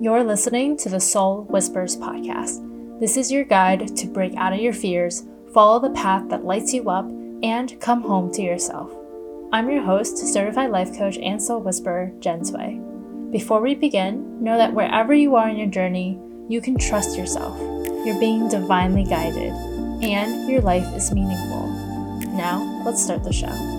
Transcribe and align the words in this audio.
You're 0.00 0.24
listening 0.24 0.76
to 0.78 0.88
the 0.88 0.98
Soul 0.98 1.44
Whispers 1.44 1.96
podcast. 1.96 2.98
This 2.98 3.16
is 3.16 3.30
your 3.30 3.44
guide 3.44 3.96
to 3.96 4.06
break 4.08 4.34
out 4.34 4.52
of 4.52 4.58
your 4.58 4.72
fears, 4.72 5.22
follow 5.52 5.78
the 5.78 5.94
path 5.94 6.28
that 6.30 6.44
lights 6.44 6.74
you 6.74 6.90
up, 6.90 7.04
and 7.44 7.80
come 7.80 8.02
home 8.02 8.32
to 8.32 8.42
yourself. 8.42 8.90
I'm 9.52 9.70
your 9.70 9.84
host, 9.84 10.18
certified 10.18 10.72
life 10.72 10.98
coach 10.98 11.16
and 11.18 11.40
soul 11.40 11.60
whisperer, 11.60 12.12
Jen 12.18 12.44
Sway. 12.44 12.80
Before 13.30 13.60
we 13.60 13.76
begin, 13.76 14.42
know 14.42 14.58
that 14.58 14.74
wherever 14.74 15.14
you 15.14 15.36
are 15.36 15.48
in 15.48 15.56
your 15.56 15.68
journey, 15.68 16.18
you 16.48 16.60
can 16.60 16.76
trust 16.76 17.16
yourself. 17.16 17.56
You're 18.04 18.18
being 18.18 18.48
divinely 18.48 19.04
guided, 19.04 19.52
and 20.02 20.50
your 20.50 20.60
life 20.60 20.92
is 20.96 21.12
meaningful. 21.12 21.68
Now, 22.34 22.82
let's 22.84 23.04
start 23.04 23.22
the 23.22 23.32
show. 23.32 23.73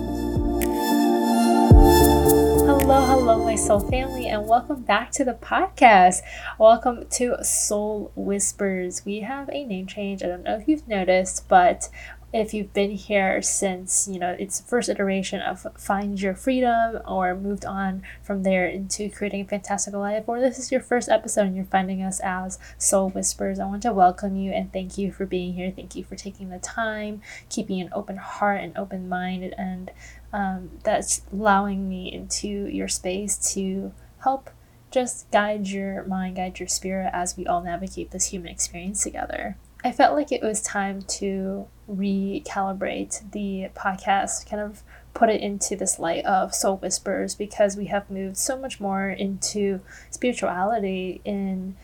Hello, 2.86 3.04
hello, 3.04 3.44
my 3.44 3.56
soul 3.56 3.80
family, 3.80 4.28
and 4.28 4.46
welcome 4.46 4.82
back 4.82 5.10
to 5.10 5.24
the 5.24 5.34
podcast. 5.34 6.20
Welcome 6.56 7.08
to 7.14 7.42
Soul 7.42 8.12
Whispers. 8.14 9.04
We 9.04 9.22
have 9.22 9.50
a 9.50 9.64
name 9.64 9.88
change. 9.88 10.22
I 10.22 10.28
don't 10.28 10.44
know 10.44 10.54
if 10.54 10.68
you've 10.68 10.86
noticed, 10.86 11.48
but 11.48 11.88
if 12.32 12.52
you've 12.52 12.72
been 12.72 12.90
here 12.90 13.40
since 13.40 14.06
you 14.06 14.18
know 14.18 14.36
its 14.38 14.60
first 14.60 14.88
iteration 14.88 15.40
of 15.40 15.66
find 15.78 16.20
your 16.20 16.34
freedom 16.34 17.00
or 17.06 17.34
moved 17.34 17.64
on 17.64 18.02
from 18.22 18.42
there 18.42 18.66
into 18.66 19.08
creating 19.08 19.42
a 19.42 19.48
fantastical 19.48 20.00
life 20.00 20.24
or 20.26 20.40
this 20.40 20.58
is 20.58 20.70
your 20.70 20.80
first 20.80 21.08
episode 21.08 21.46
and 21.46 21.56
you're 21.56 21.64
finding 21.64 22.02
us 22.02 22.20
as 22.20 22.58
soul 22.78 23.08
whispers 23.10 23.58
i 23.58 23.64
want 23.64 23.82
to 23.82 23.92
welcome 23.92 24.36
you 24.36 24.52
and 24.52 24.72
thank 24.72 24.98
you 24.98 25.10
for 25.10 25.24
being 25.24 25.54
here 25.54 25.72
thank 25.74 25.94
you 25.94 26.04
for 26.04 26.16
taking 26.16 26.50
the 26.50 26.58
time 26.58 27.22
keeping 27.48 27.80
an 27.80 27.88
open 27.92 28.16
heart 28.16 28.60
and 28.60 28.76
open 28.76 29.08
mind 29.08 29.54
and 29.56 29.90
um, 30.36 30.70
that's 30.82 31.22
allowing 31.32 31.88
me 31.88 32.12
into 32.12 32.48
your 32.48 32.88
space 32.88 33.54
to 33.54 33.92
help 34.22 34.50
just 34.90 35.30
guide 35.30 35.66
your 35.66 36.04
mind 36.04 36.36
guide 36.36 36.58
your 36.58 36.68
spirit 36.68 37.10
as 37.12 37.36
we 37.36 37.46
all 37.46 37.62
navigate 37.62 38.10
this 38.10 38.26
human 38.26 38.50
experience 38.50 39.02
together 39.02 39.56
I 39.86 39.92
felt 39.92 40.16
like 40.16 40.32
it 40.32 40.42
was 40.42 40.62
time 40.62 41.02
to 41.02 41.68
recalibrate 41.88 43.30
the 43.30 43.68
podcast, 43.76 44.50
kind 44.50 44.60
of 44.60 44.82
put 45.14 45.28
it 45.28 45.40
into 45.40 45.76
this 45.76 46.00
light 46.00 46.24
of 46.24 46.52
soul 46.52 46.78
whispers 46.78 47.36
because 47.36 47.76
we 47.76 47.86
have 47.86 48.10
moved 48.10 48.36
so 48.36 48.58
much 48.58 48.80
more 48.80 49.08
into 49.08 49.80
spirituality 50.10 51.20
in 51.24 51.76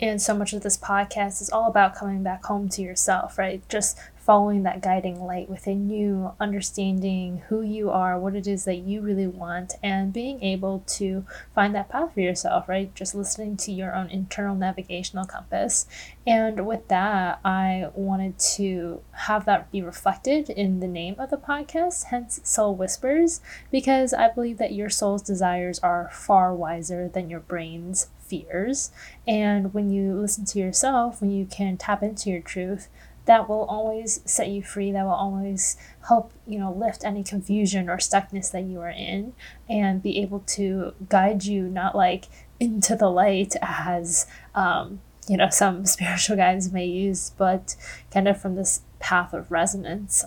and 0.00 0.22
so 0.22 0.32
much 0.32 0.52
of 0.52 0.62
this 0.62 0.78
podcast 0.78 1.42
is 1.42 1.50
all 1.50 1.66
about 1.66 1.96
coming 1.96 2.22
back 2.22 2.44
home 2.44 2.68
to 2.70 2.82
yourself, 2.82 3.36
right? 3.36 3.68
Just 3.68 3.98
following 4.30 4.62
that 4.62 4.80
guiding 4.80 5.20
light 5.20 5.50
within 5.50 5.90
you, 5.90 6.30
understanding 6.38 7.42
who 7.48 7.62
you 7.62 7.90
are, 7.90 8.16
what 8.16 8.36
it 8.36 8.46
is 8.46 8.64
that 8.64 8.76
you 8.76 9.00
really 9.00 9.26
want, 9.26 9.74
and 9.82 10.12
being 10.12 10.40
able 10.40 10.84
to 10.86 11.24
find 11.52 11.74
that 11.74 11.88
path 11.88 12.14
for 12.14 12.20
yourself, 12.20 12.68
right? 12.68 12.94
Just 12.94 13.12
listening 13.12 13.56
to 13.56 13.72
your 13.72 13.92
own 13.92 14.08
internal 14.08 14.54
navigational 14.54 15.24
compass. 15.24 15.84
And 16.28 16.64
with 16.64 16.86
that, 16.86 17.40
I 17.44 17.88
wanted 17.92 18.38
to 18.54 19.02
have 19.10 19.46
that 19.46 19.72
be 19.72 19.82
reflected 19.82 20.48
in 20.48 20.78
the 20.78 20.86
name 20.86 21.16
of 21.18 21.30
the 21.30 21.36
podcast, 21.36 22.04
hence 22.04 22.38
Soul 22.44 22.76
Whispers, 22.76 23.40
because 23.72 24.14
I 24.14 24.30
believe 24.30 24.58
that 24.58 24.72
your 24.72 24.90
soul's 24.90 25.22
desires 25.22 25.80
are 25.80 26.08
far 26.12 26.54
wiser 26.54 27.08
than 27.08 27.30
your 27.30 27.40
brain's 27.40 28.10
fears. 28.30 28.92
And 29.26 29.74
when 29.74 29.90
you 29.90 30.14
listen 30.14 30.44
to 30.44 30.60
yourself, 30.60 31.20
when 31.20 31.32
you 31.32 31.46
can 31.46 31.76
tap 31.76 32.00
into 32.00 32.30
your 32.30 32.40
truth, 32.40 32.88
that 33.26 33.48
will 33.48 33.64
always 33.64 34.20
set 34.24 34.48
you 34.48 34.62
free 34.62 34.90
that 34.92 35.04
will 35.04 35.10
always 35.10 35.76
help 36.08 36.32
you 36.46 36.58
know 36.58 36.72
lift 36.72 37.04
any 37.04 37.22
confusion 37.22 37.88
or 37.88 37.98
stuckness 37.98 38.50
that 38.50 38.64
you 38.64 38.80
are 38.80 38.90
in 38.90 39.32
and 39.68 40.02
be 40.02 40.18
able 40.18 40.40
to 40.40 40.92
guide 41.08 41.44
you 41.44 41.62
not 41.64 41.94
like 41.94 42.26
into 42.58 42.94
the 42.96 43.08
light 43.08 43.54
as 43.62 44.26
um, 44.54 45.00
you 45.28 45.36
know 45.36 45.48
some 45.50 45.86
spiritual 45.86 46.36
guides 46.36 46.72
may 46.72 46.86
use 46.86 47.30
but 47.36 47.76
kind 48.10 48.28
of 48.28 48.40
from 48.40 48.54
this 48.54 48.82
path 49.00 49.32
of 49.32 49.50
resonance. 49.50 50.24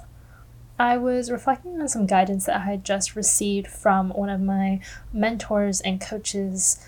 I 0.80 0.98
was 0.98 1.32
reflecting 1.32 1.80
on 1.80 1.88
some 1.88 2.08
guidance 2.08 2.46
that 2.46 2.58
I 2.58 2.66
had 2.66 2.84
just 2.84 3.16
received 3.16 3.68
from 3.68 4.10
one 4.10 4.30
of 4.30 4.42
my 4.42 4.82
mentors 5.14 5.80
and 5.82 6.02
coaches 6.02 6.84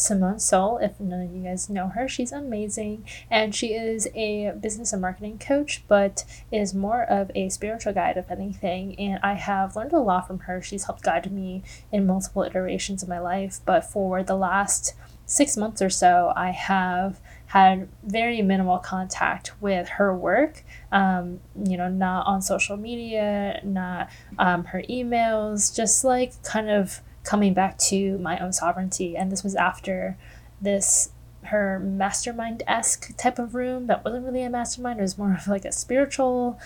Simone 0.00 0.36
Seol. 0.36 0.82
If 0.82 0.98
none 0.98 1.22
of 1.22 1.32
you 1.32 1.42
guys 1.44 1.68
know 1.68 1.88
her, 1.88 2.08
she's 2.08 2.32
amazing. 2.32 3.06
And 3.30 3.54
she 3.54 3.74
is 3.74 4.08
a 4.14 4.52
business 4.52 4.92
and 4.92 5.02
marketing 5.02 5.38
coach, 5.38 5.84
but 5.88 6.24
is 6.50 6.74
more 6.74 7.04
of 7.04 7.30
a 7.34 7.48
spiritual 7.50 7.92
guide, 7.92 8.16
if 8.16 8.30
anything. 8.30 8.98
And 8.98 9.20
I 9.22 9.34
have 9.34 9.76
learned 9.76 9.92
a 9.92 9.98
lot 9.98 10.26
from 10.26 10.40
her. 10.40 10.62
She's 10.62 10.84
helped 10.84 11.02
guide 11.02 11.30
me 11.30 11.62
in 11.92 12.06
multiple 12.06 12.42
iterations 12.42 13.02
of 13.02 13.08
my 13.08 13.18
life. 13.18 13.60
But 13.64 13.84
for 13.84 14.22
the 14.22 14.36
last 14.36 14.94
six 15.26 15.56
months 15.56 15.80
or 15.80 15.90
so, 15.90 16.32
I 16.34 16.50
have 16.50 17.20
had 17.46 17.88
very 18.04 18.42
minimal 18.42 18.78
contact 18.78 19.52
with 19.60 19.88
her 19.88 20.16
work. 20.16 20.64
Um, 20.92 21.40
you 21.64 21.76
know, 21.76 21.88
not 21.88 22.26
on 22.26 22.42
social 22.42 22.76
media, 22.76 23.60
not 23.64 24.08
um, 24.38 24.64
her 24.64 24.82
emails, 24.88 25.74
just 25.74 26.04
like 26.04 26.42
kind 26.42 26.70
of 26.70 27.00
coming 27.30 27.54
back 27.54 27.78
to 27.78 28.18
my 28.18 28.36
own 28.40 28.52
sovereignty. 28.52 29.16
And 29.16 29.30
this 29.30 29.44
was 29.44 29.54
after 29.54 30.18
this 30.60 31.12
her 31.44 31.78
mastermind 31.78 32.64
esque 32.66 33.16
type 33.16 33.38
of 33.38 33.54
room 33.54 33.86
that 33.86 34.04
wasn't 34.04 34.26
really 34.26 34.42
a 34.42 34.50
mastermind, 34.50 34.98
it 34.98 35.02
was 35.02 35.16
more 35.16 35.34
of 35.34 35.46
like 35.46 35.64
a 35.64 35.70
spiritual 35.70 36.58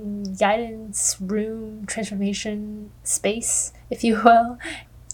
mm, 0.00 0.38
guidance 0.38 1.16
room, 1.20 1.84
transformation 1.86 2.92
space, 3.02 3.72
if 3.90 4.04
you 4.04 4.22
will. 4.24 4.56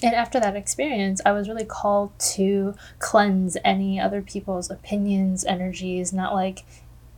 And 0.02 0.14
after 0.14 0.38
that 0.38 0.54
experience, 0.54 1.22
I 1.24 1.32
was 1.32 1.48
really 1.48 1.64
called 1.64 2.18
to 2.36 2.74
cleanse 2.98 3.56
any 3.64 3.98
other 3.98 4.20
people's 4.20 4.70
opinions, 4.70 5.46
energies, 5.46 6.12
not 6.12 6.34
like 6.34 6.64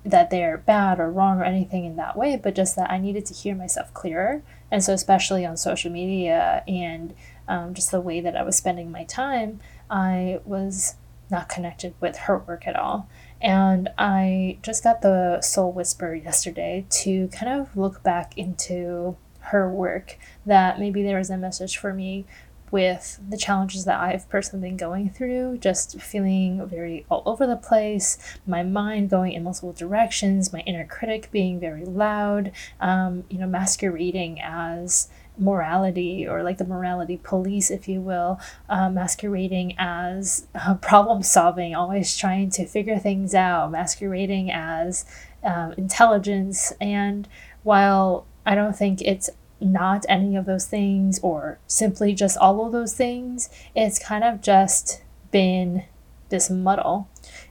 that 0.05 0.31
they're 0.31 0.59
bad 0.59 1.01
or 1.01 1.11
wrong 1.11 1.41
or 1.41 1.45
anything 1.45 1.85
in 1.85 1.97
that 1.97 2.17
way, 2.17 2.37
but 2.37 2.55
just 2.55 2.77
that 2.77 2.91
I 2.91 2.99
needed 2.99 3.27
to 3.27 3.35
hear 3.35 3.57
myself 3.57 3.93
clearer. 3.93 4.43
And 4.71 4.83
so, 4.85 4.93
especially 4.93 5.45
on 5.45 5.57
social 5.57 5.91
media 5.91 6.63
and 6.69 7.13
um, 7.53 7.75
just 7.75 7.91
the 7.91 8.01
way 8.01 8.21
that 8.23 8.35
I 8.35 8.43
was 8.43 8.57
spending 8.57 8.91
my 8.91 9.05
time, 9.05 9.61
I 9.91 10.41
was 10.47 10.97
not 11.31 11.51
connected 11.51 11.93
with 12.01 12.17
her 12.17 12.39
work 12.39 12.67
at 12.67 12.77
all. 12.77 13.09
And 13.43 13.91
I 13.99 14.59
just 14.63 14.83
got 14.83 15.03
the 15.03 15.43
Soul 15.43 15.71
Whisper 15.71 16.15
yesterday 16.15 16.87
to 17.03 17.29
kind 17.29 17.61
of 17.61 17.77
look 17.77 18.03
back 18.03 18.39
into 18.39 19.17
her 19.41 19.71
work, 19.71 20.19
that 20.47 20.81
maybe 20.81 21.03
there 21.03 21.19
was 21.19 21.29
a 21.29 21.37
message 21.37 21.77
for 21.77 21.93
me 21.93 22.25
with 22.71 23.21
the 23.29 23.37
challenges 23.37 23.85
that 23.85 24.01
I've 24.01 24.27
personally 24.31 24.67
been 24.67 24.79
going 24.79 25.11
through, 25.11 25.59
just 25.59 26.01
feeling 26.01 26.67
very 26.67 27.05
all 27.11 27.23
over 27.27 27.47
the 27.47 27.57
place, 27.57 28.17
my 28.47 28.63
mind 28.63 29.11
going 29.11 29.33
in 29.33 29.45
multiple 29.45 29.75
directions, 29.75 30.55
my 30.55 30.61
inner 30.61 30.87
critic 30.87 31.29
being 31.31 31.61
very 31.61 31.85
loud, 31.85 32.51
um, 32.81 33.25
you 33.29 33.37
know, 33.37 33.47
masquerading 33.47 34.41
as 34.41 35.09
morality 35.39 36.27
or 36.27 36.43
like 36.43 36.59
the 36.59 36.65
morality 36.65 37.19
police, 37.23 37.71
if 37.71 37.89
you 37.89 38.01
will, 38.01 38.41
uh, 38.69 38.89
masquerading 38.91 39.75
as 39.79 40.47
uh, 40.55 40.75
problem 40.81 41.23
solving, 41.23 41.75
always 41.75 42.17
trying 42.17 42.51
to 42.51 42.67
figure 42.67 42.99
things 42.99 43.35
out, 43.35 43.71
masquerading 43.71 44.51
as 44.51 45.05
um, 45.43 45.73
intelligence. 45.77 46.73
And 46.81 47.29
while 47.63 48.27
I 48.45 48.55
don't 48.55 48.77
think 48.77 49.01
it's 49.03 49.31
not 49.61 50.05
any 50.09 50.37
of 50.37 50.45
those 50.45 50.67
things 50.67 51.21
or 51.23 51.59
simply 51.67 52.15
just 52.15 52.37
all 52.37 52.67
of 52.67 52.73
those 52.73 52.95
things, 52.95 53.49
it's 53.75 53.99
kind 53.99 54.25
of 54.25 54.41
just 54.41 55.03
been 55.31 55.85
this 56.29 56.51
muddle. 56.51 57.09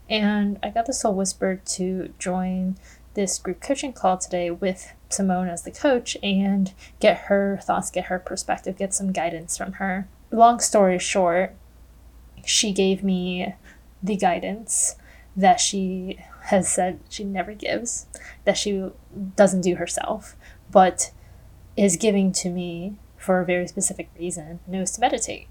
And 0.10 0.60
I 0.62 0.70
got 0.70 0.86
the 0.88 0.94
Soul 0.94 1.16
Whisper 1.16 1.62
to 1.66 2.14
join 2.20 2.78
this 3.14 3.38
group 3.40 3.62
coaching 3.62 3.94
call 3.94 4.18
today 4.18 4.52
with 4.52 4.94
Simone 5.14 5.50
as 5.50 5.64
the 5.64 5.72
coach 5.72 6.18
and 6.22 6.74
get 7.00 7.18
her 7.18 7.60
thoughts, 7.62 7.92
get 7.92 8.06
her 8.06 8.20
perspective, 8.20 8.78
get 8.78 8.94
some 8.94 9.12
guidance 9.12 9.58
from 9.58 9.74
her. 9.74 10.08
Long 10.32 10.60
story 10.60 11.00
short, 11.00 11.56
she 12.46 12.72
gave 12.72 13.04
me 13.04 13.56
the 14.02 14.16
guidance 14.16 14.96
that 15.36 15.60
she 15.60 16.20
has 16.44 16.68
said 16.68 17.00
she 17.10 17.24
never 17.24 17.54
gives, 17.54 18.08
that 18.46 18.58
she 18.58 18.90
doesn't 19.36 19.62
do 19.62 19.76
herself, 19.76 20.36
but 20.70 21.12
is 21.78 21.96
giving 21.96 22.32
to 22.34 22.50
me 22.50 22.96
for 23.18 23.40
a 23.40 23.46
very 23.46 23.68
specific 23.68 24.10
reason, 24.18 24.60
knows 24.68 24.92
to 24.92 25.02
meditate. 25.02 25.48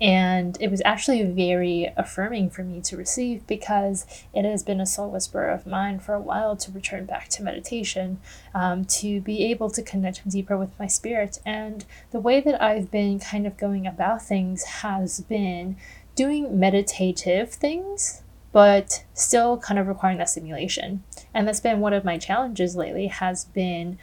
And 0.00 0.56
it 0.60 0.70
was 0.70 0.80
actually 0.84 1.22
very 1.24 1.92
affirming 1.96 2.50
for 2.50 2.62
me 2.62 2.80
to 2.82 2.96
receive 2.96 3.46
because 3.46 4.06
it 4.32 4.44
has 4.44 4.62
been 4.62 4.80
a 4.80 4.86
soul 4.86 5.10
whisper 5.10 5.46
of 5.46 5.66
mine 5.66 6.00
for 6.00 6.14
a 6.14 6.20
while 6.20 6.56
to 6.56 6.72
return 6.72 7.04
back 7.04 7.28
to 7.30 7.42
meditation, 7.42 8.18
um, 8.54 8.86
to 8.86 9.20
be 9.20 9.44
able 9.50 9.68
to 9.70 9.82
connect 9.82 10.26
deeper 10.28 10.56
with 10.56 10.78
my 10.78 10.86
spirit. 10.86 11.38
And 11.44 11.84
the 12.12 12.20
way 12.20 12.40
that 12.40 12.62
I've 12.62 12.90
been 12.90 13.18
kind 13.18 13.46
of 13.46 13.58
going 13.58 13.86
about 13.86 14.22
things 14.22 14.64
has 14.64 15.20
been 15.20 15.76
doing 16.14 16.58
meditative 16.58 17.50
things 17.50 18.22
but 18.52 19.04
still 19.14 19.58
kind 19.58 19.78
of 19.78 19.86
requiring 19.86 20.18
that 20.18 20.28
stimulation. 20.28 21.04
And 21.32 21.46
that's 21.46 21.60
been 21.60 21.80
one 21.80 21.92
of 21.92 22.04
my 22.04 22.18
challenges 22.18 22.74
lately 22.74 23.06
has 23.06 23.44
been 23.44 23.98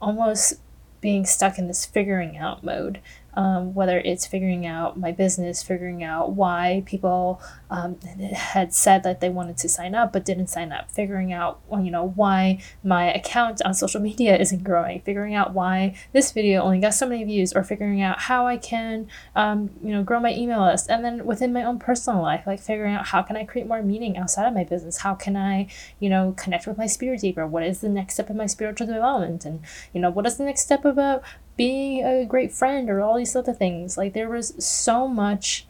almost 0.00 0.60
being 1.00 1.24
stuck 1.24 1.58
in 1.58 1.68
this 1.68 1.86
figuring 1.86 2.36
out 2.36 2.64
mode 2.64 3.00
um, 3.36 3.74
whether 3.74 3.98
it's 3.98 4.26
figuring 4.26 4.66
out 4.66 4.98
my 4.98 5.12
business, 5.12 5.62
figuring 5.62 6.02
out 6.02 6.32
why 6.32 6.82
people 6.86 7.40
um, 7.70 7.98
had 8.32 8.72
said 8.72 9.02
that 9.02 9.20
they 9.20 9.28
wanted 9.28 9.58
to 9.58 9.68
sign 9.68 9.94
up 9.94 10.12
but 10.12 10.24
didn't 10.24 10.46
sign 10.46 10.72
up, 10.72 10.90
figuring 10.90 11.32
out 11.32 11.60
you 11.70 11.90
know 11.90 12.08
why 12.16 12.58
my 12.82 13.12
account 13.12 13.60
on 13.62 13.74
social 13.74 14.00
media 14.00 14.36
isn't 14.40 14.64
growing, 14.64 15.00
figuring 15.02 15.34
out 15.34 15.52
why 15.52 15.94
this 16.12 16.32
video 16.32 16.62
only 16.62 16.80
got 16.80 16.94
so 16.94 17.06
many 17.06 17.24
views, 17.24 17.52
or 17.52 17.62
figuring 17.62 18.00
out 18.00 18.20
how 18.20 18.46
I 18.46 18.56
can 18.56 19.06
um, 19.34 19.70
you 19.82 19.92
know 19.92 20.02
grow 20.02 20.18
my 20.18 20.32
email 20.32 20.62
list, 20.62 20.88
and 20.88 21.04
then 21.04 21.26
within 21.26 21.52
my 21.52 21.62
own 21.62 21.78
personal 21.78 22.22
life, 22.22 22.44
like 22.46 22.60
figuring 22.60 22.94
out 22.94 23.08
how 23.08 23.22
can 23.22 23.36
I 23.36 23.44
create 23.44 23.66
more 23.66 23.82
meaning 23.82 24.16
outside 24.16 24.48
of 24.48 24.54
my 24.54 24.64
business, 24.64 24.98
how 24.98 25.14
can 25.14 25.36
I 25.36 25.68
you 26.00 26.08
know 26.08 26.34
connect 26.38 26.66
with 26.66 26.78
my 26.78 26.86
spirit 26.86 27.20
deeper, 27.20 27.46
what 27.46 27.62
is 27.62 27.80
the 27.80 27.88
next 27.88 28.14
step 28.14 28.30
in 28.30 28.36
my 28.36 28.46
spiritual 28.46 28.86
development, 28.86 29.44
and 29.44 29.60
you 29.92 30.00
know 30.00 30.10
what 30.10 30.26
is 30.26 30.38
the 30.38 30.44
next 30.44 30.62
step 30.62 30.86
about 30.86 31.22
being 31.56 32.04
a 32.04 32.24
great 32.24 32.52
friend 32.52 32.90
or 32.90 33.00
all 33.00 33.16
these 33.16 33.36
other 33.36 33.52
things. 33.52 33.96
Like 33.96 34.12
there 34.12 34.28
was 34.28 34.54
so 34.64 35.08
much 35.08 35.66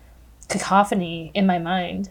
cacophony 0.49 1.31
in 1.35 1.47
my 1.47 1.59
mind. 1.59 2.11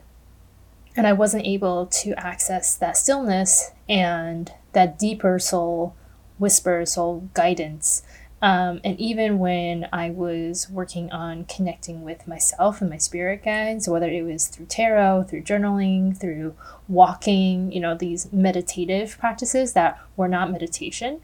And 0.98 1.06
I 1.06 1.14
wasn't 1.14 1.46
able 1.46 1.88
to 1.88 2.14
access 2.18 2.76
that 2.76 2.96
stillness 2.96 3.72
and 3.90 4.52
that 4.72 4.98
deeper 4.98 5.40
soul 5.40 5.96
whisper, 6.38 6.86
soul 6.86 7.30
guidance. 7.34 8.04
Um, 8.42 8.80
and 8.84 9.00
even 9.00 9.40
when 9.40 9.88
I 9.92 10.10
was 10.10 10.70
working 10.70 11.12
on 11.12 11.46
connecting 11.46 12.04
with 12.04 12.28
myself 12.28 12.82
and 12.82 12.90
my 12.90 12.98
spirit 12.98 13.44
guides, 13.44 13.88
whether 13.88 14.08
it 14.10 14.24
was 14.24 14.48
through 14.48 14.68
tarot, 14.68 15.24
through 15.24 15.44
journaling, 15.44 16.16
through 16.18 16.54
walking, 16.88 17.72
you 17.72 17.80
know, 17.80 17.96
these 17.96 18.32
meditative 18.32 19.18
practices 19.18 19.74
that 19.74 20.00
were 20.16 20.28
not 20.28 20.52
meditation, 20.52 21.22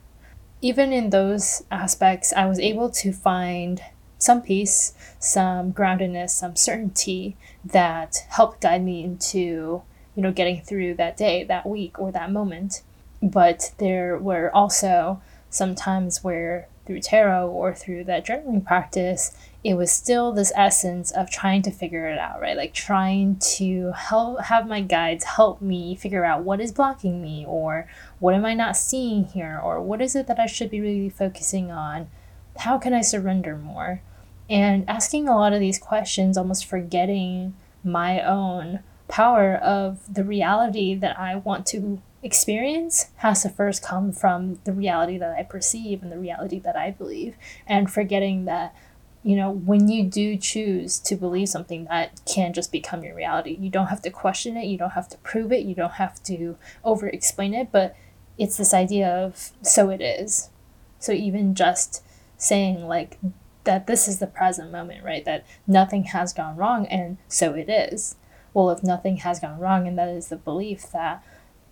even 0.61 0.93
in 0.93 1.09
those 1.09 1.63
aspects, 1.71 2.31
I 2.33 2.45
was 2.45 2.59
able 2.59 2.89
to 2.91 3.11
find 3.11 3.81
some 4.17 4.41
peace, 4.41 4.93
some 5.19 5.73
groundedness, 5.73 6.29
some 6.29 6.55
certainty 6.55 7.35
that 7.65 8.25
helped 8.29 8.61
guide 8.61 8.83
me 8.83 9.03
into, 9.03 9.81
you 10.15 10.23
know, 10.23 10.31
getting 10.31 10.61
through 10.61 10.93
that 10.95 11.17
day, 11.17 11.43
that 11.43 11.65
week, 11.65 11.97
or 11.99 12.11
that 12.11 12.31
moment. 12.31 12.83
But 13.21 13.73
there 13.79 14.17
were 14.17 14.55
also 14.55 15.21
some 15.49 15.73
times 15.73 16.23
where 16.23 16.67
through 16.91 16.99
tarot 16.99 17.47
or 17.47 17.73
through 17.73 18.03
that 18.03 18.25
journaling 18.25 18.65
practice, 18.65 19.31
it 19.63 19.75
was 19.75 19.89
still 19.89 20.33
this 20.33 20.51
essence 20.55 21.09
of 21.11 21.31
trying 21.31 21.61
to 21.61 21.71
figure 21.71 22.07
it 22.07 22.19
out, 22.19 22.41
right? 22.41 22.57
Like 22.57 22.73
trying 22.73 23.38
to 23.57 23.93
help 23.93 24.41
have 24.41 24.67
my 24.67 24.81
guides 24.81 25.23
help 25.23 25.61
me 25.61 25.95
figure 25.95 26.25
out 26.25 26.43
what 26.43 26.59
is 26.59 26.73
blocking 26.73 27.21
me 27.21 27.45
or 27.47 27.88
what 28.19 28.35
am 28.35 28.43
I 28.43 28.53
not 28.53 28.75
seeing 28.75 29.23
here 29.23 29.59
or 29.63 29.79
what 29.81 30.01
is 30.01 30.17
it 30.17 30.27
that 30.27 30.39
I 30.39 30.47
should 30.47 30.69
be 30.69 30.81
really 30.81 31.09
focusing 31.09 31.71
on? 31.71 32.09
How 32.57 32.77
can 32.77 32.94
I 32.94 33.01
surrender 33.01 33.55
more? 33.55 34.01
And 34.49 34.83
asking 34.89 35.29
a 35.29 35.37
lot 35.37 35.53
of 35.53 35.61
these 35.61 35.79
questions, 35.79 36.37
almost 36.37 36.65
forgetting 36.65 37.53
my 37.85 38.21
own 38.21 38.79
power 39.07 39.55
of 39.55 40.13
the 40.13 40.25
reality 40.25 40.94
that 40.95 41.17
I 41.17 41.35
want 41.35 41.65
to 41.67 42.01
experience 42.23 43.07
has 43.18 43.41
to 43.44 43.50
first 43.50 43.83
come 43.83 44.12
from 44.12 44.59
the 44.63 44.73
reality 44.73 45.18
that 45.18 45.35
I 45.38 45.44
perceive 45.44 46.03
and 46.03 46.12
the 46.12 46.19
reality 46.19 46.59
that 46.59 46.75
I 46.75 46.91
believe, 46.91 47.35
and 47.68 47.91
forgetting 47.91 48.45
that 48.45 48.75
you 49.23 49.35
know, 49.35 49.51
when 49.51 49.88
you 49.88 50.03
do 50.03 50.35
choose 50.35 50.97
to 51.00 51.15
believe 51.15 51.50
something, 51.50 51.85
that 51.85 52.21
can 52.25 52.53
just 52.53 52.71
become 52.71 53.03
your 53.03 53.15
reality. 53.15 53.56
You 53.59 53.69
don't 53.69 53.88
have 53.88 54.01
to 54.03 54.09
question 54.09 54.57
it, 54.57 54.65
you 54.65 54.77
don't 54.77 54.91
have 54.91 55.09
to 55.09 55.18
prove 55.19 55.51
it, 55.51 55.63
you 55.63 55.75
don't 55.75 55.94
have 55.94 56.21
to 56.23 56.57
over 56.83 57.07
explain 57.07 57.53
it, 57.53 57.71
but 57.71 57.95
it's 58.38 58.57
this 58.57 58.73
idea 58.73 59.07
of 59.07 59.51
so 59.62 59.89
it 59.89 60.01
is. 60.01 60.50
So 60.97 61.12
even 61.12 61.53
just 61.53 62.03
saying, 62.38 62.88
like, 62.88 63.19
that 63.63 63.85
this 63.85 64.07
is 64.07 64.18
the 64.18 64.25
present 64.25 64.71
moment, 64.71 65.03
right? 65.03 65.23
That 65.23 65.45
nothing 65.68 66.06
has 66.06 66.33
gone 66.33 66.57
wrong, 66.57 66.88
and 66.88 67.18
so 67.27 67.53
it 67.53 67.69
is. 67.69 68.15
Well, 68.56 68.71
if 68.71 68.81
nothing 68.81 69.18
has 69.18 69.39
gone 69.39 69.59
wrong, 69.59 69.88
and 69.88 69.97
that 70.00 70.09
is 70.09 70.29
the 70.29 70.35
belief 70.35 70.91
that 70.91 71.23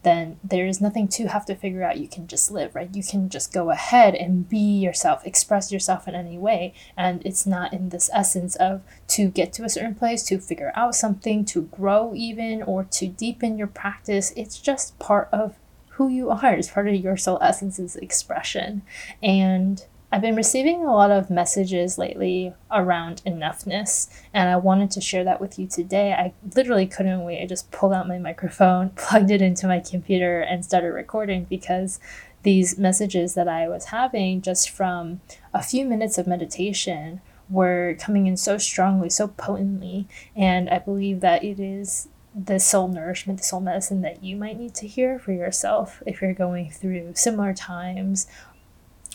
then 0.03 0.39
there 0.43 0.65
is 0.65 0.79
nothing 0.79 1.07
to 1.09 1.27
have 1.27 1.45
to 1.45 1.55
figure 1.55 1.83
out. 1.83 1.97
You 1.97 2.07
can 2.07 2.27
just 2.27 2.51
live, 2.51 2.73
right? 2.73 2.93
You 2.93 3.03
can 3.03 3.29
just 3.29 3.51
go 3.51 3.69
ahead 3.69 4.15
and 4.15 4.47
be 4.47 4.57
yourself, 4.57 5.25
express 5.25 5.71
yourself 5.71 6.07
in 6.07 6.15
any 6.15 6.37
way. 6.37 6.73
And 6.95 7.21
it's 7.25 7.45
not 7.45 7.73
in 7.73 7.89
this 7.89 8.09
essence 8.13 8.55
of 8.55 8.81
to 9.09 9.29
get 9.29 9.51
to 9.53 9.63
a 9.63 9.69
certain 9.69 9.95
place, 9.95 10.23
to 10.23 10.39
figure 10.39 10.71
out 10.75 10.95
something, 10.95 11.43
to 11.45 11.63
grow 11.63 12.13
even, 12.15 12.63
or 12.63 12.85
to 12.85 13.07
deepen 13.07 13.57
your 13.57 13.67
practice. 13.67 14.31
It's 14.37 14.59
just 14.59 14.97
part 14.99 15.27
of 15.33 15.55
who 15.99 16.07
you 16.07 16.29
are, 16.29 16.53
it's 16.53 16.69
part 16.69 16.87
of 16.87 16.95
your 16.95 17.17
soul 17.17 17.39
essence's 17.41 17.97
expression. 17.97 18.83
And 19.21 19.85
I've 20.11 20.21
been 20.21 20.35
receiving 20.35 20.83
a 20.83 20.93
lot 20.93 21.11
of 21.11 21.29
messages 21.29 21.99
lately 21.99 22.53
around 22.71 23.21
enoughness, 23.27 24.09
and 24.33 24.49
I 24.49 24.55
wanted 24.55 24.89
to 24.91 25.01
share 25.01 25.23
that 25.23 25.39
with 25.39 25.59
you 25.59 25.67
today. 25.67 26.13
I 26.13 26.33
literally 26.55 26.87
couldn't 26.87 27.23
wait. 27.23 27.43
I 27.43 27.45
just 27.45 27.71
pulled 27.71 27.93
out 27.93 28.07
my 28.07 28.17
microphone, 28.17 28.89
plugged 28.95 29.29
it 29.29 29.41
into 29.41 29.67
my 29.67 29.79
computer, 29.79 30.39
and 30.39 30.65
started 30.65 30.93
recording 30.93 31.43
because 31.43 31.99
these 32.41 32.79
messages 32.79 33.35
that 33.35 33.47
I 33.47 33.67
was 33.67 33.85
having 33.85 34.41
just 34.41 34.71
from 34.71 35.21
a 35.53 35.61
few 35.61 35.85
minutes 35.85 36.17
of 36.17 36.25
meditation 36.25 37.21
were 37.47 37.95
coming 37.99 38.25
in 38.25 38.35
so 38.35 38.57
strongly, 38.57 39.11
so 39.11 39.27
potently, 39.27 40.07
and 40.35 40.69
I 40.69 40.79
believe 40.79 41.19
that 41.19 41.43
it 41.43 41.59
is 41.59 42.07
the 42.33 42.59
soul 42.59 42.87
nourishment, 42.87 43.39
the 43.39 43.45
soul 43.45 43.59
medicine 43.59 44.01
that 44.01 44.23
you 44.23 44.35
might 44.35 44.57
need 44.57 44.73
to 44.75 44.87
hear 44.87 45.19
for 45.19 45.33
yourself 45.33 46.01
if 46.07 46.21
you're 46.21 46.33
going 46.33 46.71
through 46.71 47.13
similar 47.15 47.53
times 47.53 48.27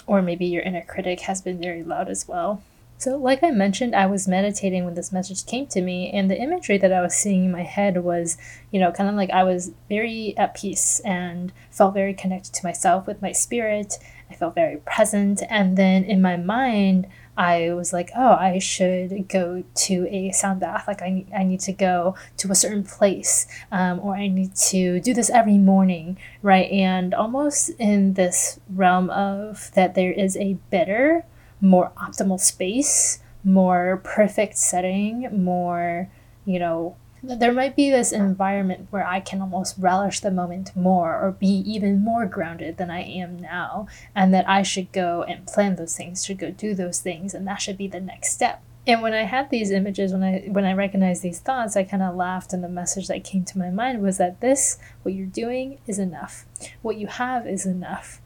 or 0.06 0.22
maybe 0.22 0.46
your 0.46 0.62
inner 0.62 0.82
critic 0.82 1.20
has 1.20 1.40
been 1.42 1.58
very 1.58 1.82
loud 1.82 2.08
as 2.08 2.28
well. 2.28 2.62
So, 2.96 3.16
like 3.16 3.42
I 3.42 3.50
mentioned, 3.50 3.94
I 3.94 4.06
was 4.06 4.28
meditating 4.28 4.84
when 4.84 4.94
this 4.94 5.12
message 5.12 5.46
came 5.46 5.66
to 5.66 5.82
me, 5.82 6.10
and 6.10 6.30
the 6.30 6.40
imagery 6.40 6.78
that 6.78 6.92
I 6.92 7.02
was 7.02 7.14
seeing 7.14 7.44
in 7.44 7.52
my 7.52 7.62
head 7.62 8.02
was, 8.04 8.38
you 8.70 8.80
know, 8.80 8.92
kind 8.92 9.10
of 9.10 9.16
like 9.16 9.30
I 9.30 9.42
was 9.42 9.72
very 9.88 10.34
at 10.38 10.54
peace 10.54 11.00
and 11.00 11.52
felt 11.70 11.92
very 11.92 12.14
connected 12.14 12.54
to 12.54 12.64
myself 12.64 13.06
with 13.06 13.20
my 13.20 13.32
spirit. 13.32 13.98
I 14.30 14.34
felt 14.34 14.54
very 14.54 14.76
present. 14.78 15.42
And 15.50 15.76
then 15.76 16.04
in 16.04 16.22
my 16.22 16.36
mind, 16.36 17.06
I 17.36 17.72
was 17.72 17.92
like, 17.92 18.10
oh, 18.16 18.32
I 18.34 18.58
should 18.58 19.28
go 19.28 19.64
to 19.74 20.08
a 20.08 20.30
sound 20.30 20.60
bath. 20.60 20.84
Like, 20.86 21.02
I, 21.02 21.24
I 21.36 21.42
need 21.42 21.60
to 21.60 21.72
go 21.72 22.14
to 22.36 22.50
a 22.50 22.54
certain 22.54 22.84
place, 22.84 23.46
um, 23.72 24.00
or 24.00 24.14
I 24.14 24.28
need 24.28 24.54
to 24.70 25.00
do 25.00 25.12
this 25.12 25.30
every 25.30 25.58
morning, 25.58 26.16
right? 26.42 26.70
And 26.70 27.12
almost 27.12 27.70
in 27.78 28.14
this 28.14 28.60
realm 28.72 29.10
of 29.10 29.70
that 29.74 29.94
there 29.94 30.12
is 30.12 30.36
a 30.36 30.54
better, 30.70 31.24
more 31.60 31.90
optimal 31.96 32.38
space, 32.38 33.20
more 33.42 34.00
perfect 34.04 34.56
setting, 34.56 35.44
more, 35.44 36.08
you 36.44 36.58
know, 36.58 36.96
there 37.26 37.52
might 37.52 37.74
be 37.74 37.90
this 37.90 38.12
environment 38.12 38.88
where 38.90 39.06
I 39.06 39.20
can 39.20 39.40
almost 39.40 39.76
relish 39.78 40.20
the 40.20 40.30
moment 40.30 40.74
more 40.76 41.18
or 41.18 41.32
be 41.32 41.62
even 41.66 42.00
more 42.00 42.26
grounded 42.26 42.76
than 42.76 42.90
I 42.90 43.02
am 43.02 43.38
now, 43.38 43.88
and 44.14 44.32
that 44.34 44.48
I 44.48 44.62
should 44.62 44.92
go 44.92 45.22
and 45.22 45.46
plan 45.46 45.76
those 45.76 45.96
things, 45.96 46.24
should 46.24 46.38
go 46.38 46.50
do 46.50 46.74
those 46.74 47.00
things, 47.00 47.34
and 47.34 47.46
that 47.46 47.62
should 47.62 47.78
be 47.78 47.88
the 47.88 48.00
next 48.00 48.32
step. 48.32 48.62
And 48.86 49.00
when 49.00 49.14
I 49.14 49.22
had 49.22 49.48
these 49.48 49.70
images, 49.70 50.12
when 50.12 50.22
I 50.22 50.44
when 50.48 50.66
I 50.66 50.74
recognized 50.74 51.22
these 51.22 51.40
thoughts, 51.40 51.76
I 51.76 51.84
kind 51.84 52.02
of 52.02 52.14
laughed, 52.14 52.52
and 52.52 52.62
the 52.62 52.68
message 52.68 53.08
that 53.08 53.24
came 53.24 53.44
to 53.46 53.58
my 53.58 53.70
mind 53.70 54.02
was 54.02 54.18
that 54.18 54.40
this, 54.40 54.78
what 55.02 55.14
you're 55.14 55.26
doing, 55.26 55.78
is 55.86 55.98
enough. 55.98 56.44
What 56.82 56.96
you 56.96 57.06
have 57.06 57.46
is 57.46 57.64
enough. 57.64 58.20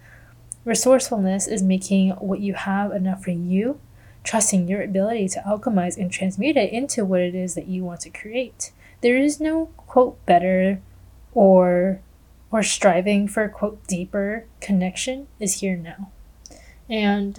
Resourcefulness 0.64 1.46
is 1.46 1.62
making 1.62 2.10
what 2.10 2.40
you 2.40 2.54
have 2.54 2.90
enough 2.90 3.22
for 3.22 3.30
you, 3.30 3.80
trusting 4.24 4.66
your 4.66 4.82
ability 4.82 5.28
to 5.28 5.40
alchemize 5.46 5.96
and 5.96 6.10
transmute 6.10 6.56
it 6.56 6.72
into 6.72 7.04
what 7.04 7.20
it 7.20 7.36
is 7.36 7.54
that 7.54 7.68
you 7.68 7.84
want 7.84 8.00
to 8.00 8.10
create 8.10 8.72
there 9.00 9.16
is 9.16 9.40
no 9.40 9.66
quote 9.76 10.24
better 10.26 10.80
or 11.32 12.00
or 12.50 12.62
striving 12.62 13.28
for 13.28 13.46
quote 13.48 13.86
deeper 13.86 14.46
connection 14.60 15.26
is 15.38 15.60
here 15.60 15.76
now. 15.76 16.10
And 16.88 17.38